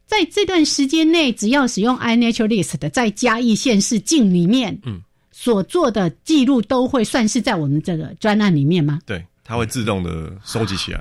[0.07, 9.01] 在这段时间内，只要使用 iNaturalist 的在嘉义县市境里面，嗯，所做的记录都会算是在我们这个专案里面吗？
[9.07, 9.25] 对。
[9.51, 11.01] 它会自动的收集起来，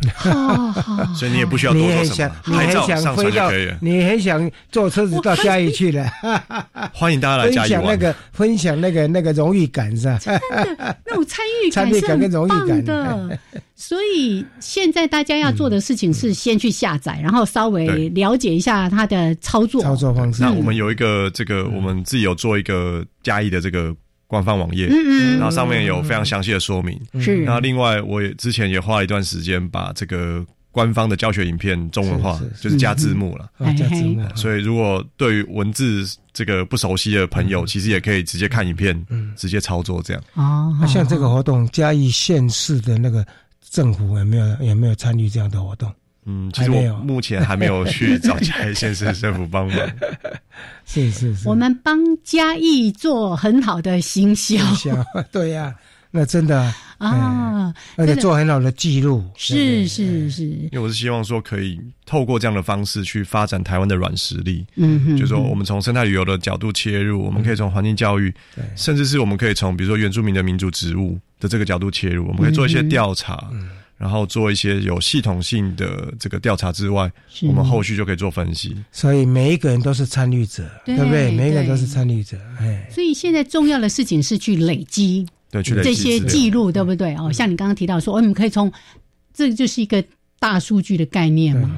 [1.13, 3.77] 所以你也不需要多做什么，拍照上传就可以了。
[3.79, 6.11] 你很想坐车子到嘉义去了，
[6.91, 10.17] 欢迎大家来嘉义分享那个分享那个那个荣誉感是吧？
[10.17, 13.39] 真的那种参与感是很棒的。
[13.75, 20.41] 所以现在大家要做的事情是先去下载，然后稍微了解一下它的操作操作方式。
[20.41, 23.95] 那我们有一个这个，我们自己有做一个嘉义的这个。
[24.29, 27.01] 官方网页，嗯嗯然后上面有非常详细的说明。
[27.19, 33.49] 是，那另外我也之前也花了一段时间把这个官方的教学影片中文化，就是加字幕了。
[33.75, 34.23] 加字幕。
[34.35, 39.03] 所以如果对于文字这个不熟悉的朋友，其实也可以直接看影片，
[39.35, 40.23] 直接操作这样。
[40.35, 43.25] 哦，那像这个活动，嘉义县市的那个
[43.71, 45.91] 政府有没有有没有参与这样的活动？
[46.29, 49.75] 嗯，其实我目前还没有去找嘉义县市政府帮忙。
[50.85, 54.59] 是是是，我们帮嘉义做很好的行销。
[55.31, 55.75] 对呀。
[56.11, 60.43] 那真的啊，而且做很好的记录，是是是。
[60.43, 64.65] 因为我是希望说，可以透过这样的方式去发展台湾的软实力。
[64.75, 68.33] 嗯哼，就说我们从生态旅游的角度切入，我们可以从环境教育，
[68.75, 73.47] 甚至是我们可以从比如说原住民的民族植物的这个角度切入，我们可以做一些调查，
[73.99, 77.11] 然后做一些有系统性的这个调查之外，
[77.43, 78.73] 我们后续就可以做分析。
[78.93, 81.31] 所以每一个人都是参与者，对不对？
[81.31, 82.37] 每一个人都是参与者。
[82.59, 85.27] 哎，所以现在重要的事情是去累积。
[85.51, 87.13] 对，这些记录对不对？
[87.15, 88.71] 哦，像你刚刚提到说，我们可以从
[89.33, 90.01] 这就是一个
[90.39, 91.69] 大数据的概念嘛。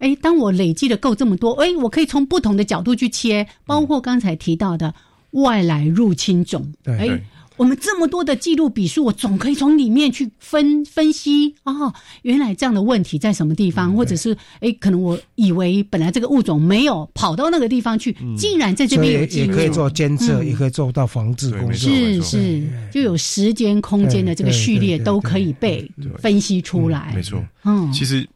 [0.00, 4.92] 哎，当我累积的够这么多，哎，我可以从不同的角度去切，包括刚才提到的
[5.30, 7.22] 外来入侵种，哎。
[7.58, 11.92] 我们这么多的记录笔数，我总可以从里面去分分析哦，
[12.22, 28.26] 原来这样的问题在什么地方，或者是哎，可能我以为本来这个物种没有跑到那个地方去，竟然在这边有也可以做监测，也可以做到防治工作，是是，就有时间空间的这个序列都可以被分析出来，没错，嗯，其实。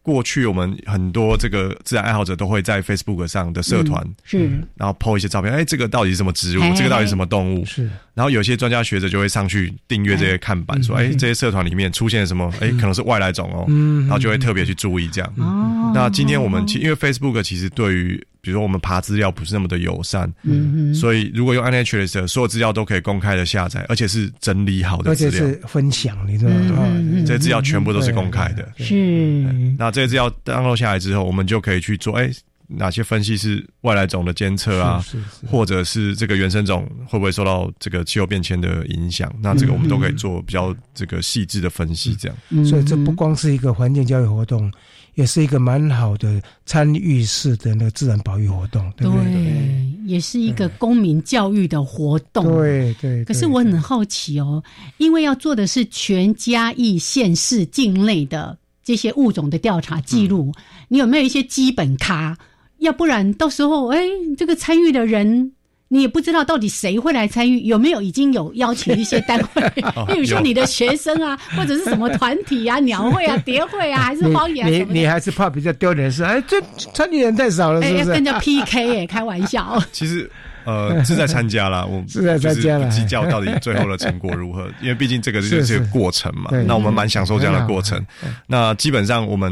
[0.00, 6.62] 过去我们很多这个自然爱好者都会在 Facebook 上的社团是，然后 po 一些照片，哎，这个到底是什么植物？
[6.74, 7.62] 这个到底是什么动物？
[7.66, 12.52] 是，然后有些专家学者就会上去订阅这些看板，说，哎，这些社团里面出现什么？
[12.60, 13.64] 哎，可能是外来种哦，
[14.00, 15.92] 然后就会特别去注意这样。
[15.94, 26.88] 那今天我们其因为 Facebook 其实对于比如说我们爬资料不是那么的友善，嗯所以如果用 a n a t u r a l i s t 所有资料都可以公开的下载，而且是整理好的资料，而且是分享，你知道吗？
[27.24, 28.68] 这些资料全部都是公开的。
[28.78, 28.94] 是，
[29.78, 32.28] 那这些资料 download 下来之后，我们就可以去做，哎，
[32.68, 35.04] 哪些分析是外来种的监测啊，
[35.46, 39.34] 或者是这个原生种会不会受到这个气候变迁的影响？
[39.42, 42.64] 那这个我们都可以做比较这个细致的分析，这样。
[42.64, 44.70] 所以这不光是一个环境教育活动。
[45.14, 49.92] 也是一个蛮好的参与式的那个自然保育活动，对不对？
[50.04, 53.24] 也是一个公民教育的活动，对对。
[53.24, 54.62] 可是我很好奇哦，
[54.98, 60.54] 因为要做的是全嘉义县市境内的这些物种的调查记录，
[60.86, 62.38] 你有没有一些基本卡？
[62.78, 64.00] 要不然到时候，哎，
[64.36, 65.52] 这个参与的人。
[65.90, 69.70] 你也不知道到底谁会来参与，有没有已经有邀请一些单位，
[70.12, 74.66] 比如说你的学生啊，或者是什么团体啊，鸟会啊、蝶会啊，还是 荒野？
[74.66, 76.22] 你你还是怕比较丢脸是？
[76.22, 76.60] 哎，这
[76.92, 78.12] 参与人太少了，是不是？
[78.12, 79.82] 跟着 PK 哎，开玩笑。
[79.90, 80.30] 其实。
[80.68, 84.68] 呃，是在参加了，我是在参加了，计较到底最后的成果如何？
[84.82, 86.50] 因为毕竟这个就是个过程嘛。
[86.66, 88.04] 那我们蛮享受这样的过程。
[88.46, 89.50] 那基本上我们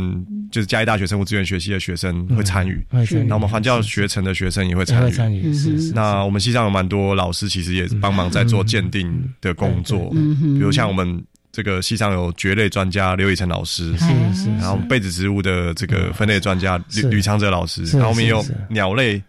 [0.52, 2.86] 就是嘉义大学生物资源学系的学生会参与，
[3.26, 5.10] 那我们环教学程的学生也会参与。
[5.10, 5.70] 参与是。
[5.94, 9.10] 那我们系上有蛮多老师，其实也帮忙在做鉴定
[9.40, 10.10] 的工作。
[10.10, 14.50] 比如像我们这个系上有蕨类专家刘以成老师，是是。
[14.58, 19.22] 然后被子植物的这个分类专家吕吕长哲老师，然后我们也有鸟类。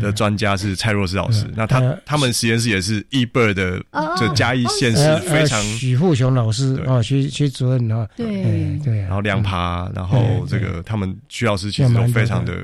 [0.00, 3.82] 的专家是蔡若思老师，那他他们实验室也是 eBird 的
[4.18, 8.42] 这嘉义县市非常许富雄老师啊，徐徐主任啊，对。
[8.84, 12.54] 对，然后梁爬，然后这个他们徐老师其实都非常的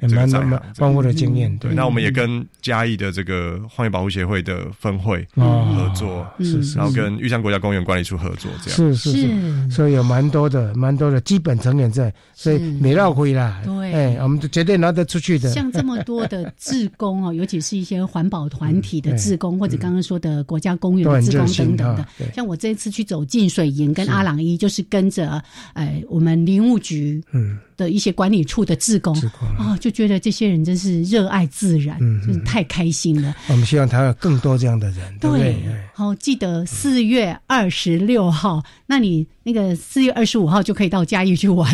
[0.00, 0.40] 这个在
[0.74, 1.56] 丰富的经验。
[1.58, 8.76] 对，那我们也跟嘉义的这个荒野保护协会的分会合作，是是，然后跟玉山国家公园管理处合作，这样。
[8.76, 13.60] 是是是，所以有蛮多的蛮多的基本成员在，所以没绕亏啦。
[13.64, 15.50] 对，哎，我们绝对拿得出去的。
[15.52, 22.06] 像这么多的志工哦，尤其是一些环保团体的志工，或者刚刚说的国家公园的志工等等的。
[22.34, 25.42] 像我这一次去走进水营，跟阿朗伊就是跟着
[25.74, 27.22] 呃我们林务局
[27.78, 29.16] 的一些管理处的志工
[29.56, 33.34] 啊，就觉得这些人真是热爱自然，真是太开心了。
[33.48, 35.56] 我们希望台湾更多这样的人，对。
[35.94, 41.72] 好，记得四月二十六号，那你那个四月二十五号就可以到嘉义去玩，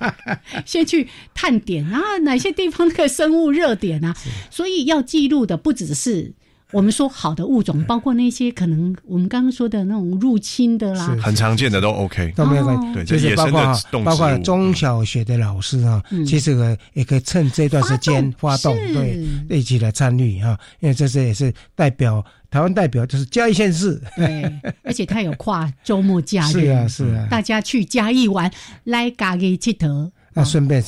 [0.64, 4.14] 先去探点啊，哪些地方那个生物热点啊？
[4.50, 6.32] 所以要记录的不只是
[6.72, 12.92] 我们说好的物种，包括那些可能我们刚刚说的那种入侵的啦，很常见的都 OK，都没有关系。
[12.92, 24.44] 对，就是包括包括中小学的老师啊，其实也可以趁这段时间发动，对，一起来参与啊，因为这些也是代表台湾代表，就是嘉义县市，对，
[24.82, 28.50] 而且他有跨周末假日， 是啊是啊，大家去嘉义玩，
[28.84, 30.84] 来嘉义佚佗，那顺便，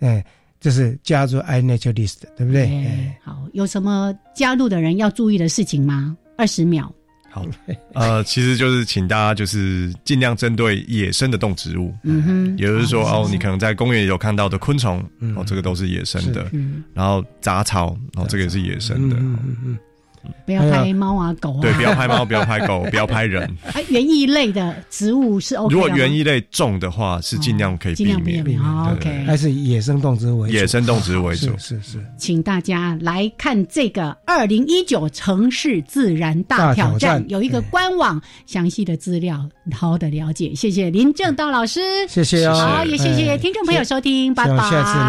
[0.00, 0.24] 哎。
[0.62, 3.12] 就是加入 iNaturalist，对不对？
[3.22, 6.16] 好，有什么加入的人要注意的事情吗？
[6.38, 6.90] 二十秒。
[7.28, 7.44] 好，
[7.94, 15.02] 呃，其实就是请大家就是尽量针对野生的动植物，嗯哼，也就是说哦，你可能在公园有看到的昆虫，
[15.34, 16.46] 哦，这个都是野生的，
[16.94, 19.78] 然后杂草，哦，这个也是野生的，嗯嗯。
[20.44, 23.48] 不要拍猫啊狗啊，对，不要拍猫，不要拍狗， 不要拍人。
[23.72, 25.72] 哎，园艺类的植物是 OK。
[25.74, 28.42] 如果园艺类种的话，是尽量可以避免。
[28.92, 30.54] OK，还是以野生动植物为主。
[30.54, 32.04] 野生动植物为主， 是是。
[32.16, 40.54] 请大家来看这个二零一九城市自然大挑战，有一个官网详细的资料，好好的了解。
[40.54, 44.98] 谢谢林正道老师，谢谢好，也谢谢听众朋友收听，拜拜。